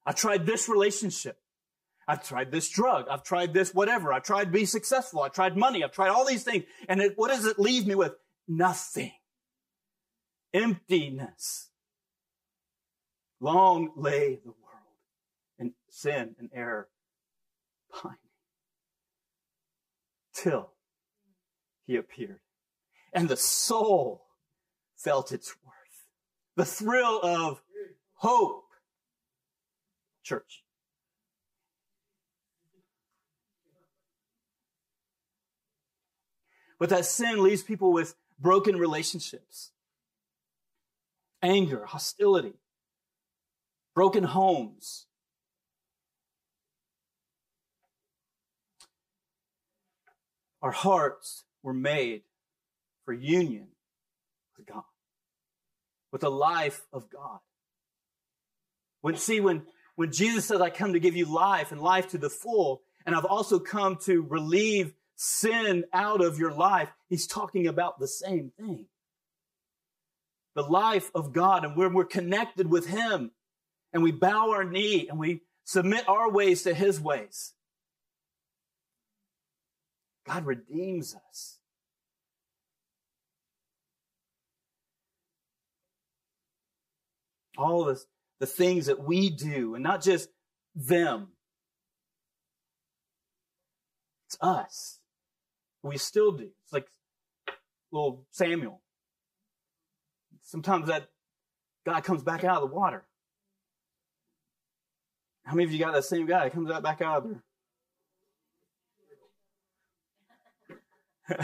I've 0.06 0.16
tried 0.16 0.46
this 0.46 0.68
relationship. 0.68 1.38
I've 2.08 2.26
tried 2.26 2.50
this 2.52 2.70
drug. 2.70 3.06
I've 3.10 3.24
tried 3.24 3.52
this 3.52 3.74
whatever. 3.74 4.12
I've 4.12 4.22
tried 4.22 4.44
to 4.44 4.50
be 4.50 4.64
successful. 4.64 5.22
I've 5.22 5.32
tried 5.32 5.56
money. 5.56 5.84
I've 5.84 5.92
tried 5.92 6.08
all 6.08 6.24
these 6.24 6.44
things. 6.44 6.64
And 6.88 7.00
it, 7.00 7.14
what 7.16 7.28
does 7.28 7.44
it 7.44 7.58
leave 7.58 7.86
me 7.86 7.96
with? 7.96 8.12
Nothing. 8.48 9.12
Emptiness. 10.54 11.68
Long 13.40 13.90
lay 13.96 14.36
the 14.42 14.52
world 14.52 14.65
in 15.58 15.72
sin 15.88 16.36
and 16.38 16.50
error, 16.54 16.88
pining, 17.92 18.16
till 20.34 20.72
he 21.86 21.96
appeared. 21.96 22.40
And 23.12 23.28
the 23.28 23.36
soul 23.36 24.26
felt 24.96 25.32
its 25.32 25.54
worth. 25.64 25.74
The 26.56 26.64
thrill 26.64 27.20
of 27.22 27.62
hope. 28.14 28.64
Church. 30.22 30.64
But 36.78 36.90
that 36.90 37.06
sin 37.06 37.42
leaves 37.42 37.62
people 37.62 37.92
with 37.92 38.16
broken 38.38 38.76
relationships, 38.76 39.70
anger, 41.42 41.86
hostility, 41.86 42.54
broken 43.94 44.24
homes. 44.24 45.06
Our 50.66 50.72
hearts 50.72 51.44
were 51.62 51.72
made 51.72 52.22
for 53.04 53.12
union 53.12 53.68
with 54.58 54.66
God, 54.66 54.82
with 56.10 56.22
the 56.22 56.28
life 56.28 56.84
of 56.92 57.08
God. 57.08 57.38
When 59.00 59.14
see 59.14 59.38
when 59.38 59.64
when 59.94 60.10
Jesus 60.10 60.44
says, 60.44 60.60
"I 60.60 60.70
come 60.70 60.94
to 60.94 60.98
give 60.98 61.14
you 61.14 61.26
life 61.26 61.70
and 61.70 61.80
life 61.80 62.08
to 62.08 62.18
the 62.18 62.28
full," 62.28 62.82
and 63.04 63.14
I've 63.14 63.24
also 63.24 63.60
come 63.60 63.94
to 64.06 64.22
relieve 64.22 64.92
sin 65.14 65.84
out 65.92 66.20
of 66.20 66.36
your 66.36 66.50
life. 66.50 66.90
He's 67.08 67.28
talking 67.28 67.68
about 67.68 68.00
the 68.00 68.08
same 68.08 68.50
thing. 68.58 68.88
The 70.54 70.64
life 70.64 71.12
of 71.14 71.32
God 71.32 71.64
and 71.64 71.76
where 71.76 71.90
we're 71.90 72.06
connected 72.06 72.68
with 72.68 72.88
Him 72.88 73.30
and 73.92 74.02
we 74.02 74.10
bow 74.10 74.50
our 74.50 74.64
knee 74.64 75.08
and 75.08 75.16
we 75.16 75.42
submit 75.62 76.08
our 76.08 76.28
ways 76.28 76.64
to 76.64 76.74
His 76.74 77.00
ways. 77.00 77.52
God 80.26 80.44
redeems 80.44 81.14
us. 81.30 81.58
All 87.56 87.84
this, 87.84 88.06
the 88.40 88.46
things 88.46 88.86
that 88.86 89.02
we 89.02 89.30
do, 89.30 89.74
and 89.74 89.82
not 89.82 90.02
just 90.02 90.28
them. 90.74 91.28
It's 94.26 94.36
us. 94.40 94.98
We 95.82 95.96
still 95.96 96.32
do. 96.32 96.50
It's 96.64 96.72
like 96.72 96.88
little 97.92 98.26
Samuel. 98.30 98.82
Sometimes 100.42 100.88
that 100.88 101.08
guy 101.86 102.00
comes 102.00 102.22
back 102.22 102.44
out 102.44 102.62
of 102.62 102.68
the 102.68 102.74
water. 102.74 103.04
How 105.44 105.54
many 105.54 105.64
of 105.64 105.72
you 105.72 105.78
got 105.78 105.94
that 105.94 106.04
same 106.04 106.26
guy 106.26 106.50
comes 106.50 106.70
out 106.70 106.82
back 106.82 107.00
out 107.00 107.18
of 107.18 107.30
there? 107.30 107.42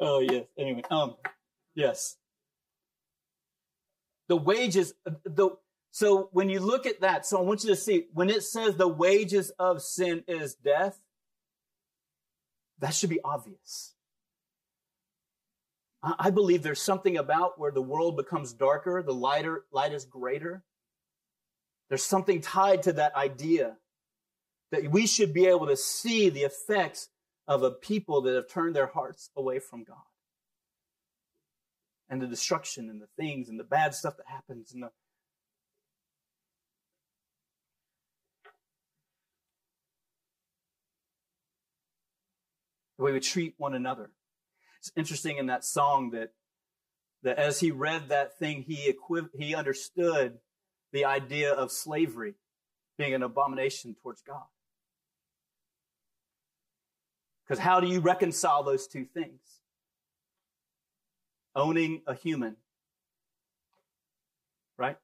oh 0.00 0.20
yes. 0.20 0.44
Anyway, 0.58 0.82
um, 0.90 1.16
yes. 1.74 2.16
The 4.28 4.36
wages, 4.36 4.94
the 5.24 5.50
so 5.90 6.28
when 6.32 6.48
you 6.48 6.60
look 6.60 6.86
at 6.86 7.02
that, 7.02 7.24
so 7.24 7.38
I 7.38 7.42
want 7.42 7.62
you 7.62 7.70
to 7.70 7.76
see 7.76 8.06
when 8.12 8.28
it 8.28 8.42
says 8.42 8.76
the 8.76 8.88
wages 8.88 9.50
of 9.58 9.80
sin 9.80 10.24
is 10.26 10.54
death, 10.54 10.98
that 12.80 12.94
should 12.94 13.10
be 13.10 13.20
obvious. 13.22 13.94
I 16.02 16.30
believe 16.30 16.62
there's 16.62 16.82
something 16.82 17.16
about 17.16 17.58
where 17.58 17.70
the 17.70 17.80
world 17.80 18.16
becomes 18.16 18.52
darker, 18.52 19.02
the 19.02 19.14
lighter 19.14 19.64
light 19.72 19.92
is 19.92 20.04
greater. 20.04 20.62
There's 21.88 22.04
something 22.04 22.40
tied 22.40 22.82
to 22.82 22.94
that 22.94 23.14
idea 23.14 23.76
that 24.70 24.90
we 24.90 25.06
should 25.06 25.32
be 25.32 25.46
able 25.46 25.68
to 25.68 25.76
see 25.76 26.28
the 26.28 26.42
effects 26.42 27.08
of 27.46 27.62
a 27.62 27.70
people 27.70 28.22
that 28.22 28.34
have 28.34 28.48
turned 28.48 28.74
their 28.74 28.86
hearts 28.86 29.30
away 29.36 29.58
from 29.58 29.84
God. 29.84 29.96
And 32.08 32.20
the 32.20 32.26
destruction 32.26 32.88
and 32.88 33.00
the 33.00 33.08
things 33.18 33.48
and 33.48 33.58
the 33.58 33.64
bad 33.64 33.94
stuff 33.94 34.16
that 34.16 34.26
happens 34.26 34.72
and 34.72 34.82
the 34.82 34.90
the 42.96 43.04
way 43.04 43.12
we 43.12 43.20
treat 43.20 43.54
one 43.58 43.74
another. 43.74 44.10
It's 44.78 44.92
interesting 44.96 45.38
in 45.38 45.46
that 45.46 45.64
song 45.64 46.10
that 46.10 46.32
that 47.22 47.38
as 47.38 47.60
he 47.60 47.70
read 47.70 48.10
that 48.10 48.38
thing, 48.38 48.62
he 48.62 48.88
equi- 48.88 49.30
he 49.32 49.54
understood 49.54 50.38
the 50.92 51.06
idea 51.06 51.52
of 51.52 51.72
slavery 51.72 52.34
being 52.98 53.14
an 53.14 53.22
abomination 53.22 53.96
towards 54.02 54.20
God. 54.22 54.44
Because 57.46 57.58
how 57.58 57.80
do 57.80 57.86
you 57.86 58.00
reconcile 58.00 58.62
those 58.62 58.86
two 58.86 59.04
things? 59.04 59.40
Owning 61.54 62.02
a 62.06 62.14
human, 62.14 62.56
right? 64.76 64.96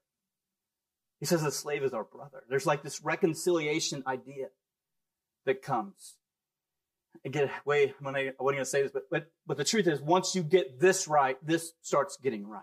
He 1.20 1.26
says 1.26 1.44
a 1.44 1.50
slave 1.50 1.84
is 1.84 1.92
our 1.92 2.04
brother. 2.04 2.42
There's 2.48 2.66
like 2.66 2.82
this 2.82 3.04
reconciliation 3.04 4.02
idea 4.06 4.46
that 5.44 5.62
comes. 5.62 6.16
Again, 7.24 7.50
wait, 7.64 7.94
I'm 7.98 8.04
gonna, 8.04 8.18
I 8.18 8.22
wasn't 8.38 8.38
going 8.38 8.58
to 8.58 8.64
say 8.64 8.82
this, 8.82 8.90
but, 8.92 9.10
but, 9.10 9.30
but 9.46 9.56
the 9.58 9.64
truth 9.64 9.86
is, 9.86 10.00
once 10.00 10.34
you 10.34 10.42
get 10.42 10.80
this 10.80 11.06
right, 11.06 11.36
this 11.46 11.72
starts 11.82 12.16
getting 12.16 12.48
right. 12.48 12.62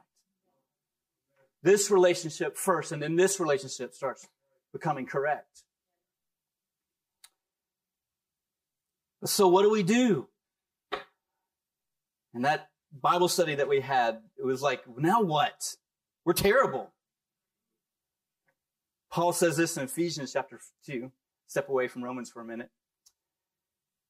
This 1.62 1.92
relationship 1.92 2.58
first, 2.58 2.92
and 2.92 3.02
then 3.02 3.16
this 3.16 3.40
relationship 3.40 3.94
starts 3.94 4.28
becoming 4.74 5.06
correct. 5.06 5.64
So 9.26 9.48
what 9.48 9.64
do 9.64 9.70
we 9.70 9.84
do? 9.84 10.28
And 12.34 12.46
that 12.46 12.70
Bible 12.92 13.28
study 13.28 13.56
that 13.56 13.68
we 13.68 13.82
had, 13.82 14.20
it 14.38 14.46
was 14.46 14.62
like, 14.62 14.84
now 14.98 15.22
what? 15.22 15.76
We're 16.24 16.34
terrible. 16.34 16.92
Paul 19.12 19.34
says 19.34 19.58
this 19.58 19.78
in 19.78 19.84
Ephesians 19.84 20.34
chapter 20.34 20.60
2. 20.86 21.12
Step 21.48 21.70
away 21.70 21.88
from 21.88 22.04
Romans 22.04 22.30
for 22.30 22.42
a 22.42 22.46
minute. 22.46 22.70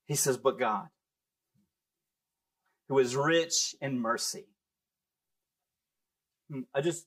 He 0.08 0.15
says, 0.15 0.38
but 0.38 0.58
God, 0.58 0.88
who 2.89 2.98
is 3.00 3.15
rich 3.15 3.76
in 3.82 4.00
mercy. 4.00 4.46
Hmm, 6.50 6.62
I 6.74 6.82
just 6.82 7.06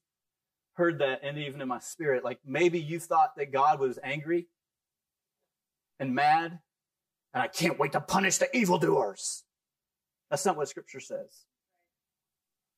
heard 0.75 1.01
that, 1.01 1.21
and 1.23 1.39
even 1.39 1.61
in 1.61 1.69
my 1.69 1.81
spirit, 1.81 2.25
like 2.25 2.39
maybe 2.47 2.79
you 2.79 3.01
thought 3.01 3.37
that 3.37 3.53
God 3.53 3.81
was 3.81 3.99
angry 4.03 4.47
and 5.99 6.15
mad 6.15 6.61
and 7.35 7.43
I 7.43 7.49
can't 7.49 7.79
wait 7.79 7.93
to 7.93 8.01
punish 8.01 8.38
the 8.38 8.55
evildoers. 8.57 9.45
That's 10.31 10.47
not 10.47 10.57
what 10.57 10.69
scripture 10.69 11.01
says. 11.01 11.45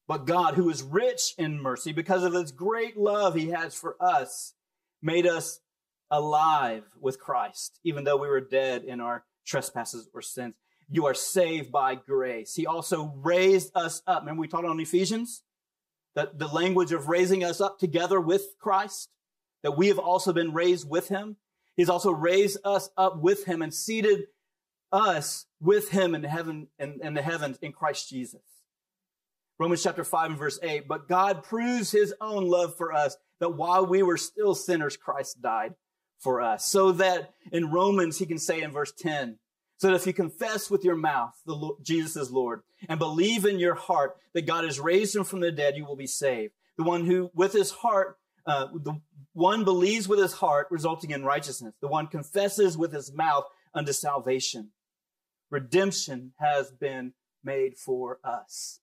But 0.09 0.27
God, 0.27 0.55
who 0.55 0.69
is 0.69 0.83
rich 0.83 1.35
in 1.39 1.61
mercy 1.61 1.93
because 1.93 2.25
of 2.25 2.35
his 2.35 2.53
great 2.53 2.97
love 2.97 3.35
he 3.35 3.51
has 3.51 3.75
for 3.75 3.97
us, 4.01 4.55
made 5.01 5.27
us 5.27 5.61
alive 6.11 6.85
with 7.01 7.19
Christ, 7.19 7.79
even 7.85 8.05
though 8.05 8.17
we 8.17 8.29
were 8.29 8.41
dead 8.41 8.85
in 8.85 9.01
our 9.01 9.25
trespasses 9.47 10.09
or 10.13 10.23
sins. 10.23 10.55
You 10.91 11.07
are 11.07 11.15
saved 11.15 11.73
by 11.73 11.95
grace. 11.95 12.55
He 12.55 12.67
also 12.67 13.15
raised 13.17 13.75
us 13.75 14.03
up. 14.07 14.23
Remember 14.23 14.41
we 14.41 14.49
taught 14.49 14.65
on 14.65 14.81
Ephesians? 14.81 15.43
That 16.15 16.39
the 16.39 16.49
language 16.49 16.93
of 16.93 17.09
raising 17.09 17.43
us 17.43 17.63
up 17.63 17.79
together 17.79 18.21
with 18.21 18.43
Christ, 18.61 19.09
that 19.63 19.79
we 19.79 19.89
have 19.89 19.99
also 19.99 20.35
been 20.35 20.53
raised 20.53 20.87
with 20.87 21.09
him. 21.09 21.37
He's 21.75 21.89
also 21.89 22.11
raised 22.11 22.59
us 22.65 22.91
up 22.99 23.19
with 23.19 23.47
him 23.47 23.63
and 23.63 23.73
seated 23.73 24.27
us 24.93 25.47
with 25.61 25.91
him 25.91 26.15
in 26.15 26.25
heaven 26.25 26.69
in, 26.79 27.01
in 27.03 27.15
the 27.15 27.23
heavens 27.23 27.59
in 27.63 27.73
Christ 27.73 28.09
Jesus. 28.09 28.43
Romans 29.59 29.83
chapter 29.83 30.05
5 30.05 30.31
and 30.31 30.39
verse 30.39 30.59
8. 30.63 30.89
But 30.89 31.09
God 31.09 31.45
proves 31.45 31.91
his 31.91 32.15
own 32.21 32.49
love 32.49 32.77
for 32.77 32.93
us 32.93 33.17
that 33.41 33.55
while 33.55 33.87
we 33.87 34.03
were 34.03 34.17
still 34.17 34.55
sinners, 34.55 34.97
Christ 34.97 35.41
died 35.41 35.75
for 36.19 36.41
us. 36.41 36.67
So 36.67 36.93
that 36.93 37.35
in 37.51 37.71
Romans, 37.71 38.19
he 38.19 38.27
can 38.27 38.39
say 38.39 38.63
in 38.63 38.73
verse 38.73 38.93
10, 38.99 39.39
so 39.79 39.89
that 39.89 39.95
if 39.95 40.07
you 40.07 40.13
confess 40.13 40.71
with 40.71 40.85
your 40.85 40.97
mouth 40.97 41.35
the 41.45 41.55
Lord, 41.55 41.77
Jesus 41.83 42.17
is 42.17 42.31
Lord 42.31 42.63
and 42.89 42.99
believe 42.99 43.45
in 43.45 43.59
your 43.59 43.75
heart 43.75 44.17
that 44.33 44.47
God 44.47 44.65
has 44.65 44.79
raised 44.79 45.15
him 45.15 45.25
from 45.25 45.41
the 45.41 45.51
dead, 45.51 45.77
you 45.77 45.85
will 45.85 45.97
be 45.97 46.07
saved. 46.07 46.53
The 46.77 46.85
one 46.85 47.05
who 47.05 47.31
with 47.35 47.53
his 47.53 47.71
heart, 47.71 48.17
uh, 48.47 48.67
the 48.75 49.01
one 49.33 49.65
believes 49.65 50.09
with 50.09 50.19
his 50.19 50.33
heart, 50.35 50.69
resulting 50.71 51.11
in 51.11 51.25
righteousness. 51.25 51.75
The 51.81 51.89
one 51.89 52.07
confesses 52.07 52.77
with 52.77 52.93
his 52.93 53.13
mouth 53.13 53.45
unto 53.75 53.93
salvation 53.93 54.71
redemption 55.53 56.33
has 56.39 56.73
been 56.73 57.13
made 57.45 57.77
for 57.77 58.19
us. 58.25 58.81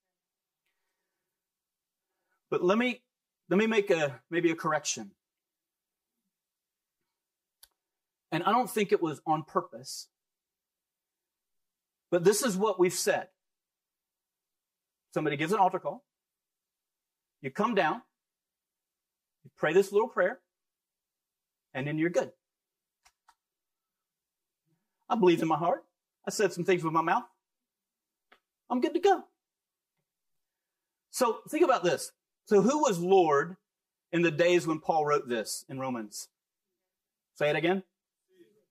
But 2.50 2.64
let 2.64 2.78
me 2.78 3.02
let 3.50 3.58
me 3.58 3.68
make 3.68 3.90
a 3.90 4.22
maybe 4.30 4.52
a 4.52 4.56
correction. 4.56 5.12
And 8.32 8.44
I 8.44 8.52
don't 8.52 8.70
think 8.70 8.92
it 8.92 9.02
was 9.02 9.20
on 9.26 9.44
purpose. 9.44 10.08
But 12.12 12.24
this 12.24 12.44
is 12.44 12.56
what 12.56 12.80
we've 12.80 12.94
said. 12.94 13.28
Somebody 15.14 15.36
gives 15.36 15.52
an 15.52 15.60
altar 15.60 15.80
call. 15.80 16.04
You 17.42 17.50
come 17.50 17.74
down, 17.74 18.02
you 19.44 19.50
pray 19.58 19.74
this 19.74 19.92
little 19.92 20.10
prayer, 20.10 20.40
and 21.74 21.88
then 21.88 21.98
you're 21.98 22.10
good. 22.12 22.32
I 25.10 25.16
believe 25.16 25.42
in 25.42 25.48
my 25.48 25.58
heart. 25.58 25.84
I 26.30 26.32
said 26.32 26.54
some 26.54 26.64
things 26.64 26.84
with 26.84 26.94
my 26.94 27.02
mouth. 27.02 27.24
I'm 28.70 28.82
good 28.82 28.94
to 28.94 29.00
go. 29.00 29.24
So 31.10 31.40
think 31.50 31.64
about 31.64 31.84
this. 31.84 32.12
So 32.46 32.62
who 32.62 32.84
was 32.84 33.00
Lord 33.00 33.58
in 34.12 34.22
the 34.22 34.30
days 34.30 34.68
when 34.68 34.80
Paul 34.80 35.08
wrote 35.08 35.28
this 35.28 35.66
in 35.68 35.80
Romans? 35.80 36.28
Say 37.34 37.50
it 37.50 37.56
again. 37.56 37.82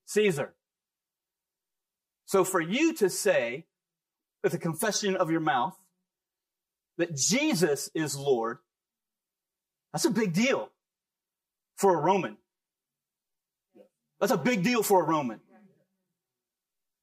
Caesar. 0.05 0.53
So 2.27 2.45
for 2.45 2.61
you 2.61 2.93
to 2.93 3.09
say 3.09 3.65
with 4.41 4.53
a 4.53 4.57
confession 4.57 5.17
of 5.17 5.29
your 5.29 5.41
mouth 5.41 5.77
that 6.97 7.13
Jesus 7.13 7.89
is 7.93 8.15
Lord, 8.15 8.59
that's 9.91 10.05
a 10.05 10.11
big 10.11 10.31
deal 10.31 10.69
for 11.75 11.99
a 11.99 12.01
Roman. 12.01 12.37
That's 14.21 14.31
a 14.31 14.37
big 14.37 14.63
deal 14.63 14.81
for 14.81 15.03
a 15.03 15.05
Roman. 15.05 15.41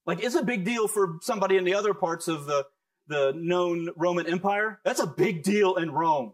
Like 0.06 0.22
it's 0.22 0.36
a 0.36 0.42
big 0.42 0.64
deal 0.64 0.86
for 0.88 1.18
somebody 1.20 1.56
in 1.56 1.64
the 1.64 1.74
other 1.74 1.92
parts 1.92 2.28
of 2.28 2.46
the, 2.46 2.66
the 3.08 3.32
known 3.36 3.90
Roman 3.96 4.26
Empire. 4.26 4.80
That's 4.84 5.00
a 5.00 5.06
big 5.06 5.42
deal 5.42 5.76
in 5.76 5.90
Rome. 5.90 6.32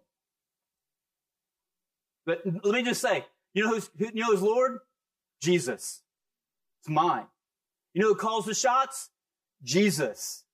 But 2.27 2.43
let 2.45 2.75
me 2.75 2.83
just 2.83 3.01
say, 3.01 3.25
you 3.55 3.65
know 3.65 3.71
who's, 3.71 3.91
you 3.99 4.11
know 4.15 4.27
who's 4.27 4.43
Lord? 4.43 4.79
Jesus. 5.41 6.03
It's 6.81 6.89
mine. 6.89 7.27
You 7.95 8.03
know 8.03 8.09
who 8.09 8.15
calls 8.15 8.47
the 8.47 8.55
shots? 8.55 9.11
Jesus. 9.63 10.45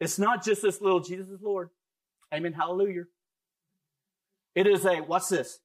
It's 0.00 0.18
not 0.18 0.44
just 0.44 0.62
this 0.62 0.80
little 0.80 1.00
Jesus 1.00 1.28
is 1.28 1.40
Lord. 1.40 1.70
Amen. 2.34 2.52
Hallelujah. 2.52 3.04
It 4.54 4.66
is 4.66 4.84
a, 4.84 4.96
what's 4.96 5.28
this? 5.28 5.60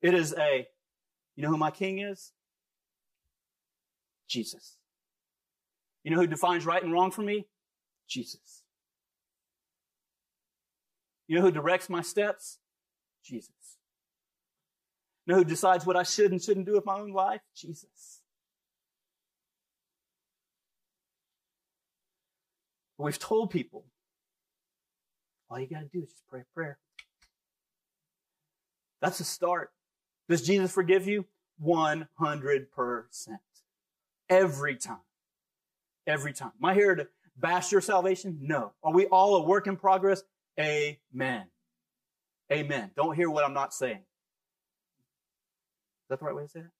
It 0.00 0.14
is 0.14 0.34
a, 0.38 0.66
you 1.36 1.42
know 1.42 1.50
who 1.50 1.56
my 1.56 1.70
king 1.70 1.98
is? 1.98 2.32
Jesus. 4.28 4.78
You 6.04 6.10
know 6.10 6.18
who 6.18 6.26
defines 6.26 6.66
right 6.66 6.82
and 6.82 6.92
wrong 6.92 7.10
for 7.10 7.22
me? 7.22 7.46
Jesus. 8.08 8.62
You 11.28 11.36
know 11.36 11.42
who 11.42 11.52
directs 11.52 11.88
my 11.88 12.02
steps? 12.02 12.58
Jesus. 13.24 13.78
You 15.24 15.32
know 15.32 15.38
who 15.38 15.44
decides 15.44 15.86
what 15.86 15.96
I 15.96 16.02
should 16.02 16.32
and 16.32 16.42
shouldn't 16.42 16.66
do 16.66 16.72
with 16.72 16.84
my 16.84 16.98
own 16.98 17.12
life? 17.12 17.40
Jesus. 17.56 18.20
We've 22.98 23.18
told 23.18 23.50
people, 23.50 23.84
all 25.50 25.58
you 25.58 25.66
got 25.66 25.80
to 25.80 25.88
do 25.92 26.02
is 26.02 26.10
just 26.10 26.28
pray 26.28 26.40
a 26.40 26.54
prayer. 26.54 26.78
That's 29.00 29.18
a 29.20 29.24
start. 29.24 29.72
Does 30.28 30.42
Jesus 30.42 30.70
forgive 30.70 31.06
you? 31.06 31.26
100%. 31.64 32.66
Every 34.28 34.76
time. 34.76 34.98
Every 36.06 36.32
time. 36.32 36.52
Am 36.60 36.68
I 36.68 36.74
here 36.74 36.94
to 36.94 37.08
bash 37.36 37.72
your 37.72 37.80
salvation? 37.80 38.38
No. 38.40 38.72
Are 38.82 38.92
we 38.92 39.06
all 39.06 39.36
a 39.36 39.42
work 39.42 39.66
in 39.66 39.76
progress? 39.76 40.22
Amen. 40.58 41.44
Amen. 42.52 42.90
Don't 42.96 43.14
hear 43.14 43.30
what 43.30 43.44
I'm 43.44 43.54
not 43.54 43.72
saying. 43.72 43.98
Is 43.98 44.02
that 46.10 46.18
the 46.18 46.24
right 46.24 46.34
way 46.34 46.42
to 46.42 46.48
say 46.48 46.60
that? 46.60 46.70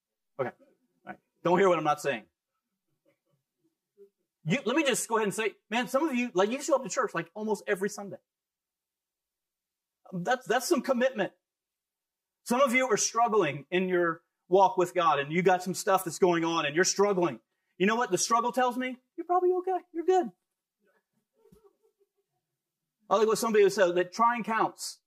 Okay. 0.40 0.50
All 0.50 1.06
right. 1.06 1.16
Don't 1.44 1.58
hear 1.58 1.68
what 1.68 1.78
I'm 1.78 1.84
not 1.84 2.00
saying. 2.00 2.24
You, 4.44 4.58
let 4.64 4.76
me 4.76 4.82
just 4.82 5.08
go 5.08 5.16
ahead 5.16 5.28
and 5.28 5.34
say, 5.34 5.52
man, 5.70 5.86
some 5.86 6.08
of 6.08 6.14
you, 6.14 6.30
like, 6.34 6.50
you 6.50 6.60
show 6.60 6.74
up 6.74 6.82
to 6.82 6.90
church 6.90 7.12
like 7.14 7.30
almost 7.34 7.62
every 7.66 7.88
Sunday. 7.88 8.16
That's, 10.12 10.46
that's 10.46 10.68
some 10.68 10.82
commitment. 10.82 11.32
Some 12.44 12.60
of 12.60 12.74
you 12.74 12.88
are 12.88 12.96
struggling 12.96 13.66
in 13.70 13.88
your 13.88 14.20
walk 14.48 14.76
with 14.76 14.94
God 14.94 15.20
and 15.20 15.32
you 15.32 15.42
got 15.42 15.62
some 15.62 15.74
stuff 15.74 16.04
that's 16.04 16.18
going 16.18 16.44
on 16.44 16.66
and 16.66 16.74
you're 16.74 16.84
struggling. 16.84 17.38
You 17.82 17.86
know 17.86 17.96
what 17.96 18.12
the 18.12 18.16
struggle 18.16 18.52
tells 18.52 18.76
me? 18.76 18.96
You're 19.16 19.26
probably 19.26 19.50
okay. 19.58 19.76
You're 19.92 20.04
good. 20.04 20.30
I 23.10 23.16
like 23.16 23.26
what 23.26 23.38
somebody 23.38 23.68
say 23.70 23.90
that 23.90 24.12
trying 24.12 24.44
counts. 24.44 25.00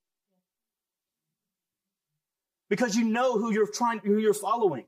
Because 2.69 2.97
you 2.97 3.05
know 3.05 3.37
who 3.37 3.53
you're 3.53 3.71
trying, 3.71 3.99
who 3.99 4.17
you're 4.17 4.33
following. 4.33 4.87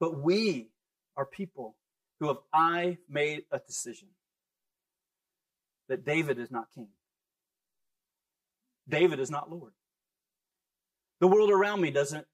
But 0.00 0.20
we 0.20 0.70
are 1.16 1.24
people 1.24 1.76
who 2.18 2.26
have 2.26 2.38
I 2.52 2.98
made 3.08 3.44
a 3.52 3.60
decision 3.60 4.08
that 5.88 6.04
David 6.04 6.40
is 6.40 6.50
not 6.50 6.66
king. 6.74 6.88
David 8.88 9.20
is 9.20 9.30
not 9.30 9.48
Lord. 9.48 9.74
The 11.20 11.28
world 11.28 11.52
around 11.52 11.80
me 11.80 11.92
doesn't 11.92 12.26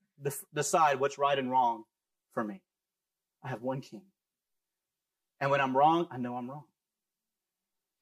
decide 0.54 1.00
what's 1.00 1.18
right 1.18 1.38
and 1.38 1.50
wrong 1.50 1.84
for 2.32 2.44
me. 2.44 2.62
I 3.42 3.48
have 3.48 3.62
one 3.62 3.80
king. 3.80 4.02
And 5.40 5.50
when 5.50 5.60
I'm 5.60 5.76
wrong, 5.76 6.06
I 6.10 6.18
know 6.18 6.36
I'm 6.36 6.50
wrong. 6.50 6.64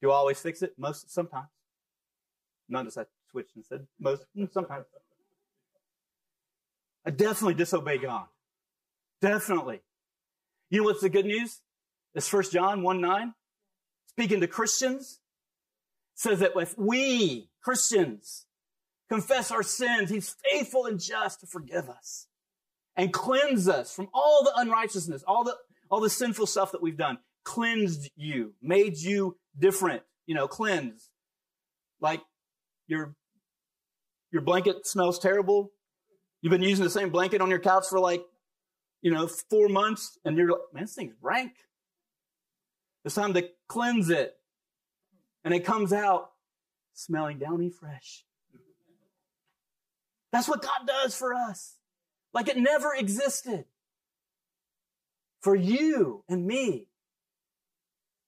Do 0.01 0.11
I 0.11 0.15
always 0.15 0.39
fix 0.39 0.61
it? 0.61 0.73
Most, 0.77 1.11
sometimes. 1.11 1.47
Notice 2.67 2.97
I 2.97 3.05
switched 3.31 3.55
and 3.55 3.65
said 3.65 3.87
most, 3.99 4.25
mm, 4.37 4.51
sometimes. 4.51 4.85
I 7.05 7.11
definitely 7.11 7.55
disobey 7.55 7.97
God. 7.97 8.25
Definitely. 9.21 9.81
You 10.69 10.81
know 10.81 10.85
what's 10.85 11.01
the 11.01 11.09
good 11.09 11.25
news? 11.25 11.61
It's 12.13 12.27
First 12.27 12.51
John 12.51 12.83
1 12.83 13.01
9. 13.01 13.33
Speaking 14.07 14.41
to 14.41 14.47
Christians, 14.47 15.19
says 16.15 16.39
that 16.39 16.51
if 16.55 16.77
we, 16.77 17.49
Christians, 17.63 18.45
confess 19.09 19.51
our 19.51 19.63
sins, 19.63 20.09
he's 20.09 20.35
faithful 20.49 20.85
and 20.85 20.99
just 20.99 21.41
to 21.41 21.47
forgive 21.47 21.89
us 21.89 22.27
and 22.95 23.11
cleanse 23.11 23.67
us 23.67 23.93
from 23.93 24.07
all 24.13 24.43
the 24.43 24.53
unrighteousness, 24.57 25.23
all 25.27 25.43
the, 25.43 25.55
all 25.89 25.99
the 25.99 26.09
sinful 26.09 26.45
stuff 26.45 26.71
that 26.71 26.81
we've 26.81 26.97
done. 26.97 27.17
Cleansed 27.43 28.11
you, 28.15 28.53
made 28.61 28.97
you 28.97 29.37
different, 29.57 30.03
you 30.27 30.35
know, 30.35 30.47
cleansed. 30.47 31.09
Like 31.99 32.21
your, 32.87 33.15
your 34.31 34.41
blanket 34.41 34.85
smells 34.85 35.17
terrible. 35.17 35.71
You've 36.41 36.51
been 36.51 36.61
using 36.61 36.83
the 36.83 36.89
same 36.89 37.09
blanket 37.09 37.41
on 37.41 37.49
your 37.49 37.59
couch 37.59 37.85
for 37.89 37.99
like, 37.99 38.23
you 39.01 39.11
know, 39.11 39.27
four 39.49 39.69
months 39.69 40.19
and 40.23 40.37
you're 40.37 40.51
like, 40.51 40.59
man, 40.73 40.83
this 40.83 40.93
thing's 40.93 41.15
rank. 41.21 41.53
It's 43.05 43.15
time 43.15 43.33
to 43.33 43.47
cleanse 43.67 44.09
it. 44.09 44.33
And 45.43 45.53
it 45.53 45.65
comes 45.65 45.93
out 45.93 46.31
smelling 46.93 47.39
downy 47.39 47.69
fresh. 47.69 48.25
That's 50.31 50.47
what 50.47 50.61
God 50.61 50.85
does 50.85 51.15
for 51.15 51.33
us. 51.33 51.75
Like 52.33 52.47
it 52.47 52.57
never 52.57 52.93
existed 52.93 53.65
for 55.41 55.55
you 55.55 56.23
and 56.29 56.45
me. 56.45 56.87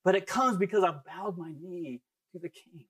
But 0.03 0.15
it 0.15 0.25
comes 0.25 0.57
because 0.57 0.83
I 0.83 0.91
bowed 0.91 1.37
my 1.37 1.53
knee 1.61 2.01
to 2.31 2.39
the 2.39 2.49
King. 2.49 2.85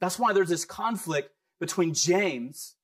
That's 0.00 0.18
why 0.18 0.32
there's 0.32 0.48
this 0.48 0.64
conflict 0.64 1.30
between 1.58 1.92
James, 1.92 2.76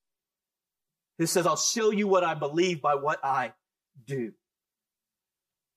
who 1.19 1.27
says, 1.27 1.47
I'll 1.47 1.57
show 1.57 1.91
you 1.91 2.07
what 2.07 2.25
I 2.25 2.35
believe 2.35 2.83
by 2.83 2.95
what 2.95 3.25
I 3.25 3.55
do. 4.07 4.33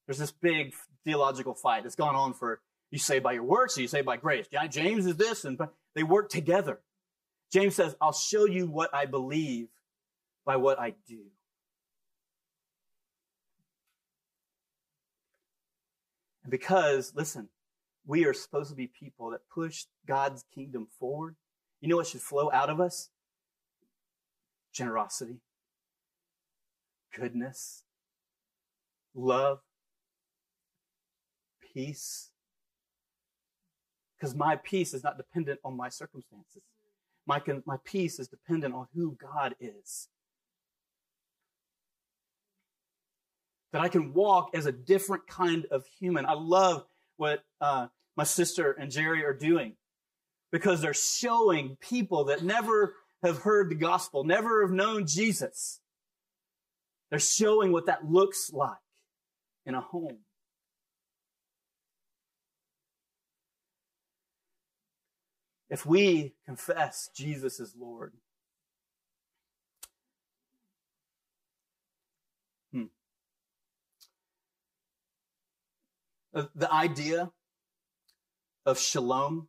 There's 0.05 0.17
this 0.17 0.31
big 0.31 0.73
theological 1.05 1.53
fight 1.53 1.83
that's 1.83 1.95
gone 1.95 2.15
on 2.15 2.33
for 2.33 2.59
you 2.91 2.99
say 2.99 3.19
by 3.19 3.33
your 3.33 3.43
works, 3.43 3.77
or 3.77 3.81
you 3.81 3.87
say 3.87 4.01
by 4.01 4.17
grace. 4.17 4.47
James 4.69 5.05
is 5.05 5.15
this, 5.15 5.45
and 5.45 5.59
they 5.95 6.03
work 6.03 6.29
together. 6.29 6.79
James 7.51 7.75
says, 7.75 7.95
I'll 8.01 8.13
show 8.13 8.45
you 8.45 8.67
what 8.67 8.93
I 8.93 9.05
believe 9.05 9.67
by 10.45 10.55
what 10.55 10.79
I 10.79 10.95
do. 11.07 11.25
And 16.43 16.51
because, 16.51 17.13
listen, 17.15 17.49
we 18.05 18.25
are 18.25 18.33
supposed 18.33 18.69
to 18.69 18.75
be 18.75 18.87
people 18.87 19.31
that 19.31 19.49
push 19.53 19.85
God's 20.07 20.43
kingdom 20.53 20.87
forward. 20.99 21.35
You 21.81 21.89
know 21.89 21.97
what 21.97 22.07
should 22.07 22.21
flow 22.21 22.51
out 22.51 22.69
of 22.69 22.79
us? 22.79 23.09
Generosity, 24.73 25.41
goodness, 27.15 27.83
love, 29.15 29.59
peace, 31.73 32.29
because 34.19 34.35
my 34.35 34.57
peace 34.57 34.93
is 34.93 35.03
not 35.03 35.17
dependent 35.17 35.59
on 35.63 35.77
my 35.77 35.89
circumstances. 35.89 36.61
My, 37.25 37.41
my 37.65 37.77
peace 37.85 38.19
is 38.19 38.27
dependent 38.27 38.73
on 38.73 38.87
who 38.95 39.15
God 39.21 39.55
is. 39.59 40.09
That 43.71 43.81
I 43.81 43.87
can 43.87 44.13
walk 44.13 44.49
as 44.55 44.65
a 44.65 44.71
different 44.71 45.27
kind 45.27 45.65
of 45.71 45.85
human. 45.99 46.25
I 46.25 46.33
love 46.33 46.85
what 47.17 47.43
uh, 47.61 47.87
my 48.17 48.23
sister 48.23 48.71
and 48.71 48.91
Jerry 48.91 49.23
are 49.23 49.33
doing 49.33 49.73
because 50.51 50.81
they're 50.81 50.93
showing 50.93 51.77
people 51.79 52.25
that 52.25 52.43
never 52.43 52.95
have 53.23 53.39
heard 53.39 53.69
the 53.69 53.75
gospel, 53.75 54.23
never 54.23 54.61
have 54.61 54.71
known 54.71 55.05
Jesus. 55.05 55.79
They're 57.09 57.19
showing 57.19 57.71
what 57.71 57.85
that 57.85 58.09
looks 58.09 58.51
like 58.51 58.77
in 59.65 59.75
a 59.75 59.81
home. 59.81 60.19
If 65.69 65.85
we 65.85 66.33
confess 66.45 67.09
Jesus 67.15 67.59
is 67.59 67.75
Lord. 67.79 68.13
Hmm. 72.71 72.83
The 76.33 76.71
idea 76.71 77.31
of 78.65 78.79
shalom. 78.79 79.47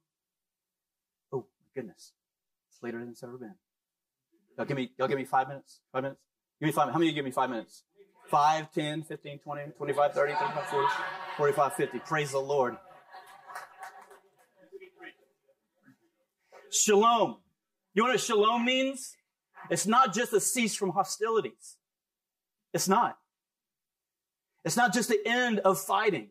Oh, 1.32 1.38
my 1.38 1.80
goodness. 1.80 2.12
It's 2.70 2.82
later 2.82 2.98
than 2.98 3.10
it's 3.10 3.22
ever 3.22 3.38
been. 3.38 3.54
Y'all 4.56 4.66
give 4.66 4.76
me, 4.76 4.90
y'all 4.98 5.08
give 5.08 5.18
me 5.18 5.24
five 5.24 5.48
minutes? 5.48 5.80
Five 5.92 6.02
minutes? 6.02 6.20
Give 6.60 6.66
me 6.66 6.72
five 6.72 6.92
How 6.92 6.98
many 6.98 7.06
you 7.06 7.14
give 7.14 7.24
me 7.24 7.30
five 7.30 7.50
minutes? 7.50 7.84
5, 8.28 8.72
10, 8.72 9.02
15, 9.02 9.38
20, 9.40 9.62
25, 9.72 10.14
30, 10.14 10.32
35, 10.34 10.66
40, 10.66 10.88
45, 11.36 11.74
50. 11.74 11.98
Praise 12.00 12.30
the 12.30 12.38
Lord. 12.38 12.76
Shalom. 16.70 17.36
You 17.94 18.04
know 18.04 18.10
what 18.10 18.20
shalom 18.20 18.64
means? 18.64 19.16
It's 19.68 19.86
not 19.86 20.14
just 20.14 20.32
a 20.32 20.40
cease 20.40 20.74
from 20.74 20.90
hostilities. 20.90 21.76
It's 22.72 22.88
not. 22.88 23.18
It's 24.64 24.76
not 24.76 24.92
just 24.92 25.08
the 25.08 25.20
end 25.26 25.58
of 25.60 25.78
fighting. 25.80 26.30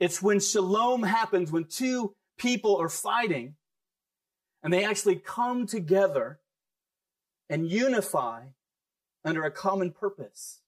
It's 0.00 0.20
when 0.20 0.40
shalom 0.40 1.02
happens, 1.02 1.52
when 1.52 1.64
two 1.64 2.14
people 2.36 2.76
are 2.76 2.88
fighting, 2.88 3.54
And 4.62 4.72
they 4.72 4.84
actually 4.84 5.16
come 5.16 5.66
together 5.66 6.40
and 7.48 7.70
unify 7.70 8.46
under 9.24 9.44
a 9.44 9.50
common 9.50 9.92
purpose. 9.92 10.60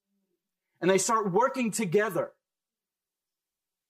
And 0.80 0.88
they 0.88 0.98
start 0.98 1.32
working 1.32 1.72
together. 1.72 2.30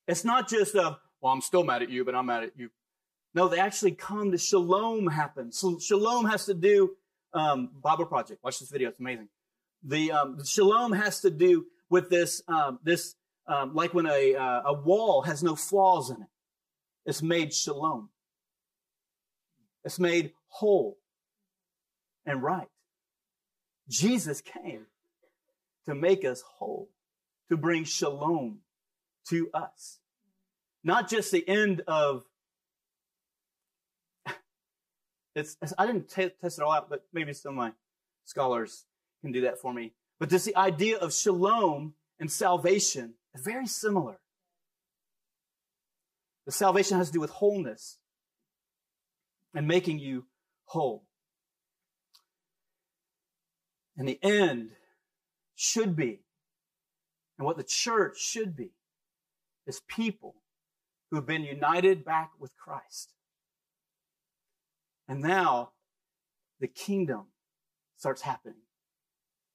It's 0.07 0.25
not 0.25 0.49
just 0.49 0.75
a, 0.75 0.99
well, 1.21 1.33
I'm 1.33 1.43
still 1.43 1.63
mad 1.63 1.83
at 1.83 1.91
you, 1.91 2.07
but 2.07 2.15
I'm 2.15 2.25
mad 2.25 2.45
at 2.45 2.53
you. 2.57 2.71
No, 3.35 3.49
they 3.49 3.59
actually 3.59 3.93
come 3.93 4.33
to 4.33 4.39
shalom 4.39 5.07
happen. 5.07 5.53
So 5.53 5.79
shalom 5.79 6.27
has 6.27 6.47
to 6.47 6.55
do, 6.55 6.97
um, 7.35 7.71
Bible 7.83 8.07
Project. 8.07 8.43
Watch 8.43 8.59
this 8.61 8.71
video. 8.71 8.89
It's 8.89 9.01
amazing. 9.01 9.29
The, 9.83 10.13
um, 10.13 10.45
shalom 10.45 10.93
has 10.93 11.21
to 11.21 11.31
do 11.31 11.67
with 11.91 12.11
this, 12.11 12.43
um, 12.49 12.79
this, 12.83 13.15
um, 13.47 13.75
like 13.75 13.95
when 13.95 14.07
a, 14.07 14.35
uh, 14.35 14.63
a 14.67 14.73
wall 14.73 15.23
has 15.23 15.43
no 15.43 15.55
flaws 15.55 16.11
in 16.11 16.23
it. 16.23 16.29
It's 17.07 17.23
made 17.23 17.55
shalom. 17.55 18.11
It's 19.85 19.99
made 19.99 20.33
whole 20.49 20.99
and 22.27 22.43
right. 22.43 22.69
Jesus 23.89 24.43
came 24.43 24.87
to 25.87 25.95
make 25.95 26.25
us 26.25 26.43
whole, 26.43 26.91
to 27.49 27.57
bring 27.57 27.85
shalom 27.85 28.59
to 29.29 29.49
us. 29.55 30.01
Not 30.85 31.09
just 31.09 31.33
the 31.33 31.47
end 31.49 31.83
of 31.87 32.25
it's, 35.39 35.57
it's 35.63 35.75
I 35.79 35.87
didn't 35.87 36.11
t- 36.11 36.31
test 36.41 36.59
it 36.59 36.63
all 36.63 36.73
out, 36.73 36.91
but 36.91 37.05
maybe 37.13 37.33
some 37.33 37.53
of 37.53 37.57
my 37.57 37.73
scholars 38.25 38.85
can 39.23 39.33
do 39.33 39.43
that 39.43 39.59
for 39.59 39.73
me. 39.73 39.93
But 40.19 40.31
just 40.31 40.45
the 40.45 40.57
idea 40.57 40.99
of 40.99 41.13
shalom 41.13 41.95
and 42.19 42.31
salvation 42.31 43.15
is 43.35 43.43
very 43.43 43.67
similar. 43.67 44.19
The 46.47 46.53
salvation 46.53 46.99
has 46.99 47.09
to 47.09 47.13
do 47.13 47.21
with 47.21 47.31
wholeness 47.31 47.99
and 49.55 49.67
making 49.67 49.99
you 49.99 50.27
whole. 50.65 51.05
And 53.97 54.09
the 54.09 54.19
end 54.23 54.71
should 55.57 55.97
be, 55.97 56.21
and 57.37 57.45
what 57.45 57.57
the 57.57 57.65
church 57.65 58.19
should 58.19 58.57
be, 58.57 58.71
is 59.67 59.81
people 59.89 60.37
who 61.11 61.17
have 61.17 61.27
been 61.27 61.43
united 61.43 62.05
back 62.05 62.31
with 62.39 62.57
Christ. 62.57 63.13
And 65.09 65.21
now 65.21 65.71
the 66.61 66.69
kingdom 66.69 67.27
starts 67.97 68.23
happening 68.23 68.61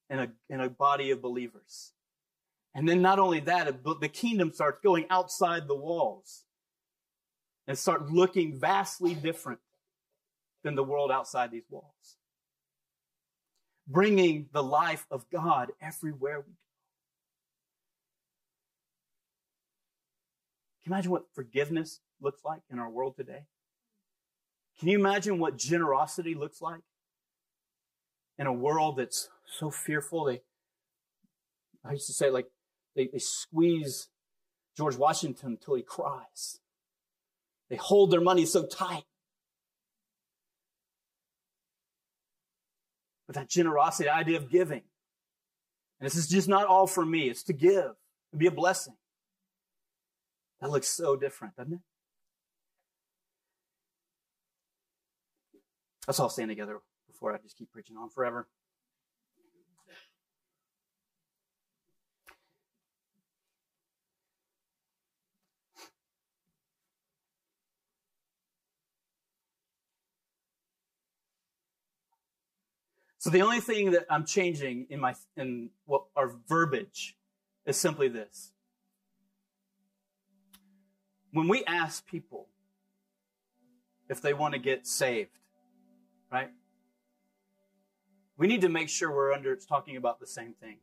in 0.10 0.20
a, 0.20 0.28
in 0.50 0.60
a 0.60 0.70
body 0.70 1.12
of 1.12 1.22
believers. 1.22 1.94
And 2.76 2.90
then 2.90 3.02
not 3.02 3.20
only 3.20 3.40
that, 3.42 3.84
but 3.84 4.02
the 4.02 4.10
kingdom 4.10 4.52
starts 4.52 4.80
going 4.84 5.06
outside 5.10 5.68
the 5.68 5.76
walls 5.76 6.44
and 7.68 7.78
start 7.78 8.12
looking 8.12 8.60
vastly 8.60 9.14
different 9.14 9.60
than 10.64 10.76
the 10.76 10.84
world 10.84 11.12
outside 11.12 11.52
these 11.52 11.70
walls 11.70 12.18
bringing 13.88 14.48
the 14.54 14.64
life 14.64 15.06
of 15.12 15.30
God 15.30 15.72
everywhere 15.82 16.40
we 16.40 16.54
go. 16.54 16.58
Can 20.84 20.92
you 20.92 20.96
imagine 20.96 21.12
what 21.12 21.26
forgiveness 21.34 22.02
looks 22.22 22.42
like 22.44 22.62
in 22.72 22.80
our 22.80 22.90
world 22.90 23.16
today? 23.16 23.46
Can 24.80 24.90
you 24.90 24.98
imagine 24.98 25.40
what 25.40 25.58
generosity 25.58 26.36
looks 26.36 26.62
like 26.62 26.82
in 28.38 28.48
a 28.48 28.54
world 28.54 28.98
that's 28.98 29.30
so 29.46 29.70
fearful? 29.70 30.26
They, 30.26 30.42
I 31.86 31.94
used 31.94 32.08
to 32.08 32.14
say, 32.14 32.30
like, 32.30 32.48
they, 32.96 33.08
they 33.08 33.20
squeeze 33.20 34.10
George 34.76 34.96
Washington 34.96 35.52
until 35.52 35.76
he 35.76 35.84
cries. 35.84 36.60
They 37.70 37.76
hold 37.76 38.12
their 38.12 38.22
money 38.22 38.46
so 38.46 38.66
tight. 38.66 39.04
But 43.28 43.36
that 43.36 43.50
generosity, 43.50 44.06
the 44.06 44.14
idea 44.14 44.38
of 44.38 44.50
giving. 44.50 44.82
And 46.00 46.06
this 46.06 46.16
is 46.16 46.28
just 46.28 46.50
not 46.50 46.68
all 46.68 46.88
for 46.88 47.06
me, 47.06 47.30
it's 47.30 47.44
to 47.44 47.54
give, 47.54 47.94
to 48.32 48.38
be 48.38 48.48
a 48.48 48.52
blessing. 48.52 48.96
That 50.60 50.70
looks 50.70 50.88
so 50.88 51.16
different, 51.16 51.56
doesn't 51.56 51.74
it? 51.74 51.80
Let's 56.08 56.20
all 56.20 56.30
stand 56.30 56.50
together 56.50 56.80
before 57.08 57.34
I 57.34 57.38
just 57.38 57.58
keep 57.58 57.72
preaching 57.72 57.96
on 57.96 58.10
forever. 58.10 58.48
So 73.24 73.30
the 73.30 73.42
only 73.42 73.62
thing 73.62 73.92
that 73.92 74.06
I'm 74.10 74.26
changing 74.26 74.88
in 74.90 75.00
my 75.00 75.16
in 75.38 75.70
what 75.86 76.04
our 76.14 76.34
verbiage 76.50 77.16
is 77.66 77.78
simply 77.78 78.10
this. 78.10 78.52
When 81.32 81.48
we 81.48 81.64
ask 81.64 82.06
people 82.06 82.50
if 84.10 84.22
they 84.22 84.34
want 84.34 84.56
to 84.56 84.60
get 84.60 84.86
saved, 84.86 85.40
right? 86.34 86.50
We 88.38 88.48
need 88.48 88.62
to 88.62 88.70
make 88.70 88.90
sure 88.90 89.12
we're 89.12 89.32
under 89.32 89.54
it's 89.54 89.66
talking 89.66 89.96
about 89.96 90.20
the 90.20 90.26
same 90.28 90.54
thing. 90.54 90.78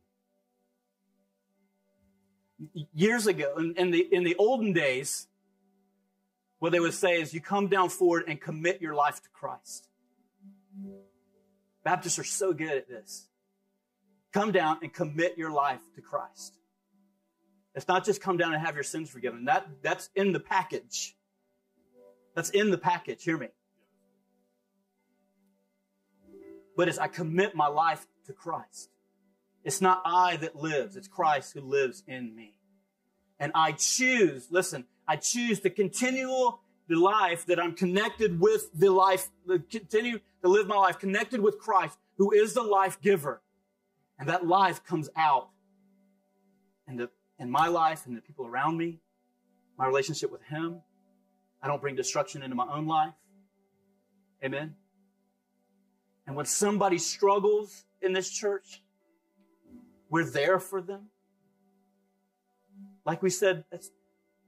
Years 2.93 3.27
ago, 3.27 3.55
in, 3.57 3.73
in 3.75 3.91
the 3.91 4.07
in 4.11 4.23
the 4.23 4.35
olden 4.35 4.71
days, 4.71 5.27
what 6.59 6.71
they 6.71 6.79
would 6.79 6.93
say 6.93 7.19
is 7.19 7.33
you 7.33 7.41
come 7.41 7.67
down 7.67 7.89
forward 7.89 8.23
and 8.27 8.39
commit 8.39 8.81
your 8.81 8.93
life 8.93 9.21
to 9.21 9.29
Christ. 9.29 9.89
Baptists 11.83 12.19
are 12.19 12.23
so 12.23 12.53
good 12.53 12.71
at 12.71 12.87
this. 12.87 13.27
Come 14.31 14.51
down 14.51 14.77
and 14.81 14.93
commit 14.93 15.37
your 15.37 15.51
life 15.51 15.81
to 15.95 16.01
Christ. 16.01 16.55
It's 17.73 17.87
not 17.87 18.05
just 18.05 18.21
come 18.21 18.37
down 18.37 18.53
and 18.53 18.63
have 18.63 18.75
your 18.75 18.83
sins 18.83 19.09
forgiven. 19.09 19.45
That, 19.45 19.67
that's 19.81 20.09
in 20.15 20.31
the 20.31 20.39
package. 20.39 21.15
That's 22.35 22.51
in 22.51 22.69
the 22.69 22.77
package. 22.77 23.23
Hear 23.23 23.37
me. 23.37 23.47
But 26.75 26.87
it's 26.87 26.97
I 26.97 27.07
commit 27.07 27.55
my 27.55 27.67
life 27.67 28.05
to 28.25 28.33
Christ. 28.33 28.89
It's 29.63 29.81
not 29.81 30.01
I 30.05 30.37
that 30.37 30.55
lives, 30.55 30.95
it's 30.95 31.07
Christ 31.07 31.53
who 31.53 31.61
lives 31.61 32.03
in 32.07 32.35
me. 32.35 32.57
And 33.39 33.51
I 33.55 33.73
choose, 33.73 34.47
listen, 34.49 34.85
I 35.07 35.15
choose 35.15 35.59
the 35.59 35.69
continual 35.69 36.61
the 36.91 36.99
life 36.99 37.45
that 37.45 37.57
I'm 37.57 37.73
connected 37.73 38.39
with 38.39 38.69
the 38.73 38.91
life, 38.91 39.29
continue 39.69 40.19
to 40.41 40.49
live 40.49 40.67
my 40.67 40.75
life 40.75 40.99
connected 40.99 41.39
with 41.39 41.57
Christ, 41.57 41.97
who 42.17 42.31
is 42.31 42.53
the 42.53 42.63
life 42.63 42.99
giver. 43.01 43.41
And 44.19 44.27
that 44.27 44.45
life 44.45 44.83
comes 44.83 45.09
out 45.15 45.49
in, 46.89 46.97
the, 46.97 47.09
in 47.39 47.49
my 47.49 47.67
life 47.67 48.05
and 48.05 48.17
the 48.17 48.21
people 48.21 48.45
around 48.45 48.77
me, 48.77 48.99
my 49.77 49.87
relationship 49.87 50.31
with 50.31 50.43
Him. 50.43 50.81
I 51.61 51.67
don't 51.67 51.81
bring 51.81 51.95
destruction 51.95 52.43
into 52.43 52.57
my 52.57 52.67
own 52.69 52.87
life. 52.87 53.13
Amen. 54.43 54.75
And 56.27 56.35
when 56.35 56.45
somebody 56.45 56.97
struggles 56.97 57.85
in 58.01 58.13
this 58.13 58.29
church, 58.29 58.81
we're 60.09 60.29
there 60.29 60.59
for 60.59 60.81
them. 60.81 61.07
Like 63.05 63.23
we 63.23 63.29
said, 63.29 63.63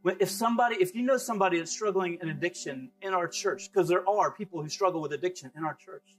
if 0.05 0.29
somebody, 0.29 0.75
if 0.75 0.93
you 0.95 1.01
know 1.01 1.17
somebody 1.17 1.57
that's 1.57 1.71
struggling 1.71 2.19
in 2.21 2.29
addiction 2.29 2.91
in 3.01 3.13
our 3.13 3.27
church, 3.27 3.71
because 3.71 3.87
there 3.87 4.07
are 4.07 4.31
people 4.31 4.61
who 4.61 4.69
struggle 4.69 5.01
with 5.01 5.13
addiction 5.13 5.51
in 5.55 5.63
our 5.63 5.73
church, 5.73 6.17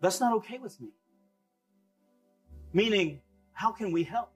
that's 0.00 0.20
not 0.20 0.32
okay 0.34 0.58
with 0.58 0.80
me. 0.80 0.88
Meaning, 2.72 3.20
how 3.52 3.72
can 3.72 3.92
we 3.92 4.04
help? 4.04 4.30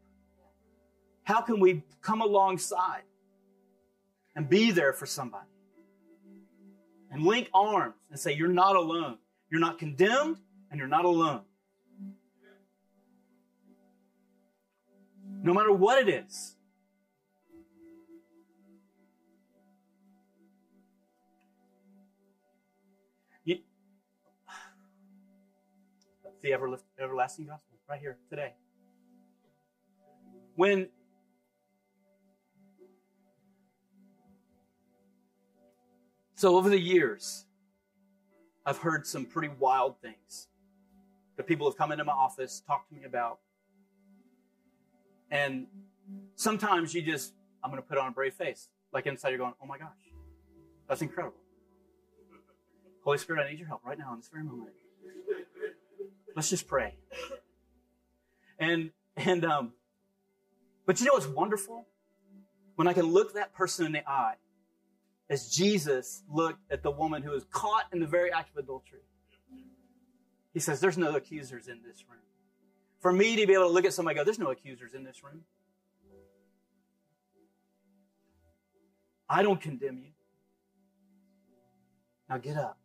How 1.25 1.41
can 1.41 1.61
we 1.61 1.83
come 2.01 2.21
alongside 2.21 3.03
and 4.35 4.49
be 4.49 4.71
there 4.71 4.93
for 4.93 5.07
somebody? 5.07 5.47
And 7.11 7.25
link 7.25 7.49
arms 7.53 7.95
and 8.11 8.19
say, 8.19 8.35
You're 8.35 8.49
not 8.49 8.75
alone. 8.75 9.19
You're 9.53 9.61
not 9.61 9.79
condemned 9.79 10.39
and 10.71 10.79
you're 10.79 10.89
not 10.89 11.05
alone. 11.05 11.43
No 15.43 15.53
matter 15.53 15.71
what 15.75 16.09
it 16.09 16.09
is, 16.09 16.57
the 26.41 26.53
everlasting 26.99 27.47
gospel 27.47 27.79
right 27.89 28.01
here 28.01 28.17
today. 28.31 28.55
When 30.57 30.89
so 36.35 36.57
over 36.57 36.69
the 36.71 36.81
years, 36.81 37.45
I've 38.65 38.79
heard 38.79 39.07
some 39.07 39.25
pretty 39.25 39.51
wild 39.59 40.01
things 40.01 40.49
that 41.37 41.47
people 41.47 41.69
have 41.69 41.77
come 41.77 41.93
into 41.93 42.05
my 42.05 42.13
office, 42.13 42.63
talked 42.67 42.91
to 42.91 42.95
me 42.95 43.05
about. 43.05 43.39
And 45.31 45.67
sometimes 46.37 46.95
you 46.95 47.03
just, 47.03 47.33
I'm 47.65 47.71
going 47.71 47.83
to 47.83 47.89
put 47.89 47.99
on 47.99 48.09
a 48.09 48.13
brave 48.13 48.35
face. 48.35 48.69
Like 48.93 49.07
inside, 49.07 49.31
you're 49.31 49.39
going, 49.39 49.55
oh 49.63 49.67
my 49.67 49.79
gosh, 49.79 49.89
that's 50.89 51.03
incredible. 51.03 51.37
Holy 53.03 53.19
Spirit, 53.19 53.45
I 53.45 53.51
need 53.51 53.59
your 53.59 53.69
help 53.69 53.81
right 53.85 53.99
now 53.99 54.13
in 54.13 54.19
this 54.19 54.29
very 54.29 54.45
moment. 54.45 54.71
Let's 56.37 56.49
just 56.49 56.69
pray. 56.69 56.97
And 58.59 58.91
and 59.17 59.45
um, 59.45 59.73
but 60.87 61.01
you 61.01 61.07
know 61.07 61.15
what's 61.15 61.27
wonderful? 61.27 61.87
When 62.77 62.87
I 62.87 62.93
can 62.93 63.07
look 63.07 63.35
that 63.35 63.53
person 63.55 63.87
in 63.87 63.93
the 63.93 64.09
eye, 64.09 64.35
as 65.31 65.49
Jesus 65.49 66.23
looked 66.31 66.70
at 66.70 66.83
the 66.83 66.91
woman 66.91 67.23
who 67.23 67.31
was 67.31 67.45
caught 67.51 67.85
in 67.93 68.01
the 68.01 68.07
very 68.07 68.33
act 68.33 68.51
of 68.51 68.62
adultery. 68.62 69.01
He 70.53 70.61
says, 70.61 70.81
There's 70.81 70.99
no 70.99 71.16
accusers 71.16 71.68
in 71.68 71.81
this 71.83 72.05
room. 72.09 72.20
For 73.01 73.12
me 73.12 73.37
to 73.37 73.47
be 73.47 73.55
able 73.55 73.68
to 73.68 73.73
look 73.73 73.85
at 73.85 73.93
somebody 73.93 74.16
go, 74.16 74.25
There's 74.25 74.39
no 74.39 74.51
accusers 74.51 74.95
in 74.95 75.05
this 75.05 75.23
room. 75.23 75.43
I 79.29 79.43
don't 79.43 79.61
condemn 79.61 79.99
you. 79.99 80.11
Now 82.29 82.37
get 82.37 82.57
up. 82.57 82.79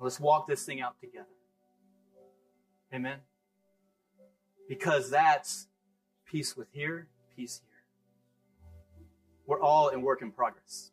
Let's 0.00 0.18
walk 0.18 0.48
this 0.48 0.64
thing 0.64 0.80
out 0.80 0.98
together. 1.00 1.26
Amen. 2.92 3.18
Because 4.68 5.10
that's 5.10 5.68
peace 6.24 6.56
with 6.56 6.68
here, 6.72 7.08
peace 7.36 7.60
here. 7.64 7.69
We're 9.50 9.60
all 9.60 9.88
in 9.88 10.02
work 10.02 10.22
in 10.22 10.30
progress. 10.30 10.92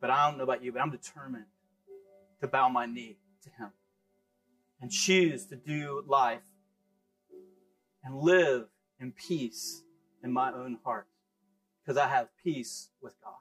But 0.00 0.10
I 0.10 0.28
don't 0.28 0.38
know 0.38 0.44
about 0.44 0.62
you, 0.62 0.70
but 0.70 0.80
I'm 0.80 0.92
determined 0.92 1.46
to 2.40 2.46
bow 2.46 2.68
my 2.68 2.86
knee 2.86 3.18
to 3.42 3.50
Him 3.50 3.70
and 4.80 4.92
choose 4.92 5.44
to 5.46 5.56
do 5.56 6.04
life 6.06 6.46
and 8.04 8.14
live 8.16 8.68
in 9.00 9.10
peace 9.10 9.82
in 10.22 10.32
my 10.32 10.52
own 10.52 10.78
heart 10.84 11.08
because 11.82 11.98
I 11.98 12.06
have 12.06 12.28
peace 12.44 12.90
with 13.02 13.14
God 13.24 13.34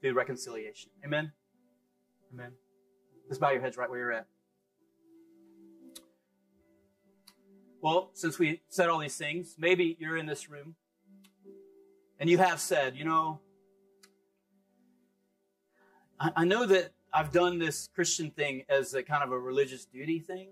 through 0.00 0.14
reconciliation. 0.14 0.90
Amen? 1.04 1.32
Amen. 2.32 2.52
Let's 3.28 3.38
bow 3.38 3.50
your 3.50 3.60
heads 3.60 3.76
right 3.76 3.90
where 3.90 3.98
you're 3.98 4.12
at. 4.12 4.26
Well, 7.82 8.08
since 8.14 8.38
we 8.38 8.62
said 8.70 8.88
all 8.88 9.00
these 9.00 9.16
things, 9.16 9.56
maybe 9.58 9.98
you're 10.00 10.16
in 10.16 10.24
this 10.24 10.48
room 10.48 10.76
and 12.20 12.28
you 12.28 12.38
have 12.38 12.60
said, 12.60 12.96
you 12.96 13.04
know, 13.04 13.40
I, 16.20 16.30
I 16.36 16.44
know 16.44 16.66
that 16.66 16.92
I've 17.12 17.32
done 17.32 17.58
this 17.58 17.88
Christian 17.94 18.30
thing 18.30 18.64
as 18.68 18.94
a 18.94 19.02
kind 19.02 19.24
of 19.24 19.32
a 19.32 19.38
religious 19.38 19.86
duty 19.86 20.20
thing. 20.20 20.50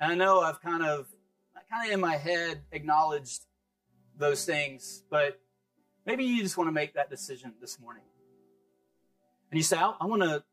And 0.00 0.12
I 0.12 0.14
know 0.14 0.40
I've 0.40 0.60
kind 0.60 0.84
of, 0.84 1.08
kind 1.70 1.88
of 1.88 1.94
in 1.94 2.00
my 2.00 2.16
head 2.16 2.60
acknowledged 2.70 3.46
those 4.18 4.44
things, 4.44 5.02
but 5.10 5.40
maybe 6.06 6.22
you 6.22 6.42
just 6.42 6.58
want 6.58 6.68
to 6.68 6.72
make 6.72 6.94
that 6.94 7.08
decision 7.10 7.54
this 7.60 7.80
morning. 7.80 8.04
And 9.50 9.58
you 9.58 9.64
say, 9.64 9.78
I, 9.78 9.94
I 10.00 10.06
want 10.06 10.22
to, 10.22 10.44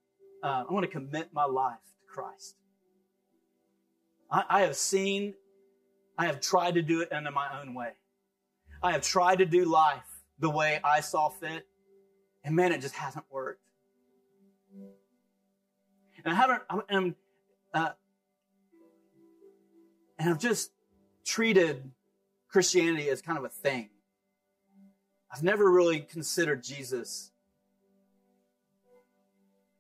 uh, 0.42 0.64
I 0.68 0.74
want 0.74 0.86
to 0.86 0.92
commit 0.92 1.30
my 1.34 1.46
life 1.46 1.78
to 2.00 2.08
Christ. 2.08 2.56
I, 4.32 4.44
I 4.50 4.62
have 4.62 4.76
seen 4.76 5.36
I 6.18 6.26
have 6.26 6.42
tried 6.42 6.74
to 6.74 6.82
do 6.82 7.00
it 7.02 7.10
in 7.14 7.24
my 7.34 7.62
own 7.62 7.74
way. 7.74 7.92
I 8.82 8.94
have 8.94 9.02
tried 9.02 9.40
to 9.40 9.46
do 9.46 9.66
life 9.66 10.06
the 10.40 10.50
way 10.50 10.80
I 10.84 11.02
saw 11.02 11.28
fit, 11.28 11.68
and 12.44 12.56
man, 12.56 12.72
it 12.72 12.80
just 12.80 12.96
hasn't 12.96 13.26
worked. 13.30 13.62
And 16.24 16.34
I 16.34 16.36
haven't, 16.36 16.64
I'm, 16.90 17.16
uh, 17.74 17.90
and 20.18 20.30
I've 20.30 20.40
just 20.40 20.72
treated 21.26 21.92
Christianity 22.48 23.10
as 23.10 23.22
kind 23.22 23.38
of 23.38 23.44
a 23.44 23.50
thing. 23.50 23.90
I've 25.32 25.44
never 25.44 25.70
really 25.70 26.00
considered 26.00 26.64
Jesus 26.64 27.32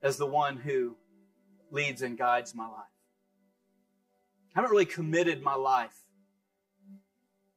as 0.01 0.17
the 0.17 0.25
one 0.25 0.57
who 0.57 0.95
leads 1.71 2.01
and 2.01 2.17
guides 2.17 2.53
my 2.53 2.67
life. 2.67 2.83
I 4.55 4.59
haven't 4.59 4.71
really 4.71 4.85
committed 4.85 5.41
my 5.41 5.55
life 5.55 5.95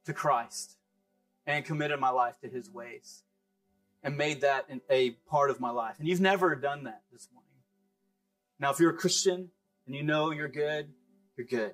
to 0.05 0.13
Christ 0.13 0.77
and 1.45 1.65
committed 1.65 1.99
my 1.99 2.09
life 2.09 2.39
to 2.41 2.47
his 2.47 2.69
ways 2.69 3.23
and 4.03 4.17
made 4.17 4.41
that 4.41 4.69
a 4.89 5.11
part 5.29 5.49
of 5.49 5.59
my 5.59 5.69
life. 5.69 5.95
And 5.99 6.07
you've 6.07 6.21
never 6.21 6.55
done 6.55 6.83
that 6.85 7.01
this 7.11 7.29
morning. 7.33 7.49
Now, 8.59 8.71
if 8.71 8.79
you're 8.79 8.91
a 8.91 8.97
Christian 8.97 9.49
and 9.85 9.95
you 9.95 10.03
know 10.03 10.31
you're 10.31 10.47
good, 10.47 10.89
you're 11.37 11.47
good. 11.47 11.73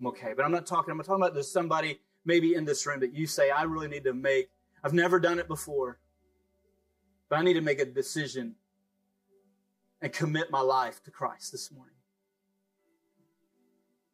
I'm 0.00 0.06
okay. 0.08 0.32
But 0.34 0.44
I'm 0.44 0.52
not 0.52 0.66
talking, 0.66 0.90
I'm 0.90 0.96
not 0.96 1.06
talking 1.06 1.22
about 1.22 1.34
there's 1.34 1.52
somebody 1.52 2.00
maybe 2.24 2.54
in 2.54 2.64
this 2.64 2.86
room 2.86 3.00
that 3.00 3.14
you 3.14 3.26
say, 3.26 3.50
I 3.50 3.62
really 3.62 3.88
need 3.88 4.04
to 4.04 4.14
make, 4.14 4.50
I've 4.82 4.94
never 4.94 5.20
done 5.20 5.38
it 5.38 5.48
before, 5.48 5.98
but 7.28 7.38
I 7.38 7.42
need 7.42 7.54
to 7.54 7.60
make 7.60 7.80
a 7.80 7.84
decision 7.84 8.56
and 10.02 10.12
commit 10.12 10.50
my 10.50 10.60
life 10.60 11.02
to 11.04 11.10
Christ 11.10 11.52
this 11.52 11.70
morning. 11.70 11.94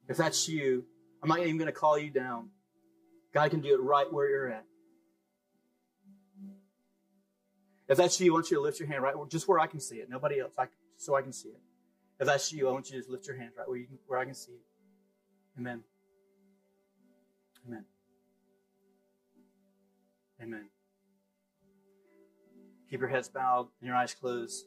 If 0.09 0.17
that's 0.17 0.49
you, 0.49 0.85
I'm 1.23 1.29
not 1.29 1.41
even 1.41 1.57
going 1.57 1.67
to 1.67 1.73
call 1.73 1.99
you 1.99 2.11
down. 2.11 2.51
God 3.37 3.51
can 3.51 3.61
do 3.61 3.75
it 3.75 3.83
right 3.83 4.11
where 4.11 4.31
you're 4.31 4.51
at. 4.51 4.65
If 7.87 7.99
that's 7.99 8.19
you, 8.19 8.33
I 8.33 8.35
want 8.35 8.51
you 8.51 8.57
to 8.57 8.63
lift 8.63 8.81
your 8.81 8.89
hand 8.89 9.03
right 9.03 9.15
just 9.29 9.47
where 9.47 9.59
I 9.59 9.67
can 9.67 9.79
see 9.79 9.97
it. 9.97 10.09
Nobody 10.09 10.41
else, 10.41 10.55
I, 10.59 10.69
so 10.97 11.17
I 11.17 11.21
can 11.21 11.35
see 11.35 11.51
it. 11.51 11.61
If 12.19 12.27
that's 12.27 12.51
you, 12.51 12.67
I 12.67 12.73
want 12.73 12.87
you 12.87 12.93
to 12.93 12.99
just 13.01 13.11
lift 13.11 13.27
your 13.27 13.37
hand 13.37 13.51
right 13.59 13.69
where, 13.69 13.77
you 13.77 13.85
can, 13.85 13.99
where 14.07 14.19
I 14.19 14.25
can 14.25 14.33
see 14.33 14.53
it. 14.53 14.63
Amen. 15.59 15.83
Amen. 17.69 17.85
Amen. 20.43 20.69
Keep 22.89 23.01
your 23.01 23.11
heads 23.11 23.29
bowed 23.29 23.69
and 23.83 23.87
your 23.87 23.97
eyes 23.97 24.15
closed. 24.15 24.65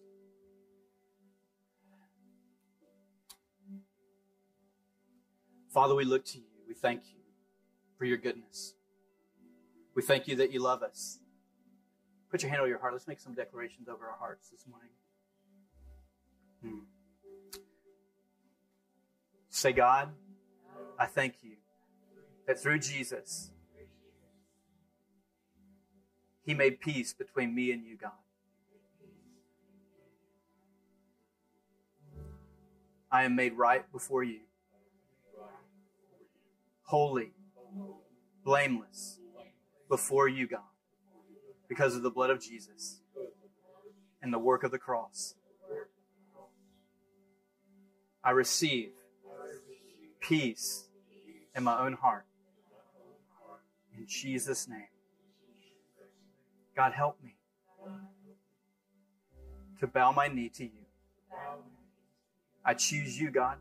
Father, 5.74 5.96
we 5.96 6.06
look 6.06 6.24
to 6.26 6.38
you. 6.38 6.44
We 6.68 6.76
thank 6.76 7.02
you 7.12 7.19
for 8.00 8.06
your 8.06 8.18
goodness. 8.18 8.74
We 9.94 10.02
thank 10.02 10.28
you 10.28 10.38
that 10.38 10.52
you 10.52 10.62
love 10.62 10.82
us. 10.82 11.20
Put 12.32 12.42
your 12.42 12.50
hand 12.50 12.62
on 12.62 12.70
your 12.70 12.80
heart. 12.80 12.94
Let's 12.94 13.08
make 13.08 13.20
some 13.20 13.34
declarations 13.34 13.90
over 13.90 14.06
our 14.06 14.18
hearts 14.18 14.50
this 14.50 14.66
morning. 14.66 14.90
Hmm. 16.64 16.86
Say, 19.50 19.74
God, 19.74 20.10
I 20.98 21.08
thank 21.08 21.44
you 21.44 21.58
that 22.48 22.60
through 22.60 22.80
Jesus, 22.80 23.52
He 26.46 26.54
made 26.54 26.80
peace 26.80 27.14
between 27.14 27.54
me 27.54 27.74
and 27.74 27.84
you, 27.84 27.98
God. 27.98 28.12
I 33.12 33.24
am 33.24 33.36
made 33.36 33.54
right 33.54 33.92
before 33.92 34.24
you, 34.24 34.40
holy 36.84 37.34
blameless 38.44 39.20
before 39.90 40.28
you, 40.28 40.48
God, 40.48 40.62
because 41.68 41.96
of 41.96 42.04
the 42.04 42.10
blood 42.10 42.30
of 42.30 42.42
Jesus 42.42 43.02
and 44.22 44.34
the 44.34 44.40
work 44.40 44.64
of 44.64 44.72
the 44.72 44.78
cross. 44.78 45.36
I 48.24 48.32
receive 48.32 48.90
peace 50.20 50.88
in 51.56 51.64
my 51.64 51.80
own 51.80 51.94
heart. 51.94 52.26
In 53.98 54.06
Jesus' 54.08 54.68
name. 54.68 54.88
God, 56.76 56.94
help 56.94 57.18
me 57.24 57.36
to 59.80 59.88
bow 59.88 60.12
my 60.12 60.28
knee 60.28 60.50
to 60.50 60.64
you. 60.64 60.86
I 62.64 62.74
choose 62.74 63.20
you, 63.20 63.32
God, 63.32 63.58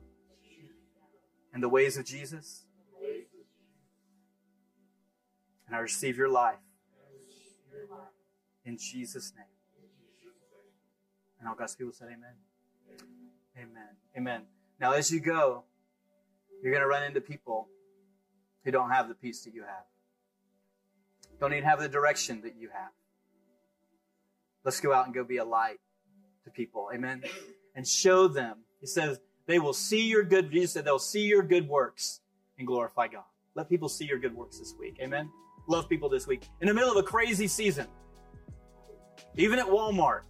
in 1.55 1.61
the 1.61 1.69
ways 1.69 1.97
of 1.97 2.05
Jesus 2.05 2.65
and 5.69 5.77
I 5.77 5.81
receive 5.81 6.17
your 6.17 6.31
life. 6.31 6.57
In 8.65 8.77
Jesus' 8.77 9.33
name. 9.37 9.45
And 11.39 11.49
all 11.49 11.55
God's 11.55 11.77
people 11.77 11.93
said, 11.93 12.09
Amen. 12.09 12.35
Amen. 13.57 13.89
Amen. 14.17 14.43
Now, 14.81 14.93
as 14.93 15.11
you 15.11 15.21
go, 15.21 15.65
you're 16.63 16.73
going 16.73 16.83
to 16.83 16.89
run 16.89 17.05
into 17.05 17.21
people 17.21 17.69
who 18.65 18.71
don't 18.71 18.91
have 18.91 19.09
the 19.09 19.15
peace 19.15 19.45
that 19.45 19.55
you 19.55 19.63
have, 19.63 19.85
don't 21.41 21.53
even 21.53 21.65
have 21.65 21.81
the 21.81 21.89
direction 21.89 22.41
that 22.43 22.57
you 22.57 22.69
have. 22.73 22.91
Let's 24.65 24.81
go 24.81 24.93
out 24.93 25.07
and 25.07 25.15
go 25.15 25.25
be 25.25 25.37
a 25.37 25.45
light 25.45 25.79
to 26.45 26.51
people. 26.51 26.91
Amen. 26.93 27.23
And 27.75 27.87
show 27.87 28.27
them. 28.27 28.59
He 28.81 28.87
says, 28.87 29.21
they 29.47 29.59
will 29.59 29.73
see 29.73 30.03
your 30.09 30.25
good, 30.25 30.51
Jesus 30.51 30.73
said, 30.73 30.85
they'll 30.85 30.99
see 30.99 31.27
your 31.27 31.43
good 31.43 31.69
works 31.69 32.21
and 32.59 32.67
glorify 32.67 33.09
God. 33.09 33.23
Let 33.55 33.69
people 33.69 33.89
see 33.89 34.05
your 34.05 34.19
good 34.19 34.35
works 34.35 34.59
this 34.59 34.75
week. 34.79 34.99
Amen 35.01 35.31
love 35.69 35.89
people 35.89 36.09
this 36.09 36.27
week. 36.27 36.49
In 36.61 36.69
the 36.69 36.75
middle 36.75 36.91
of 36.91 36.97
a 36.97 37.03
crazy 37.03 37.47
season, 37.47 37.87
even 39.37 39.59
at 39.59 39.67
Walmart. 39.67 40.23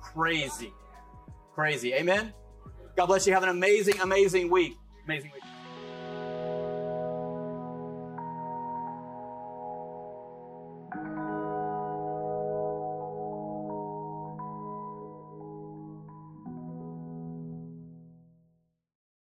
Crazy. 0.00 0.72
Crazy. 1.54 1.94
Amen. 1.94 2.32
God 2.96 3.06
bless 3.06 3.26
you. 3.26 3.34
Have 3.34 3.42
an 3.42 3.50
amazing, 3.50 4.00
amazing 4.00 4.50
week. 4.50 4.76
Amazing 5.04 5.30
week. 5.32 5.42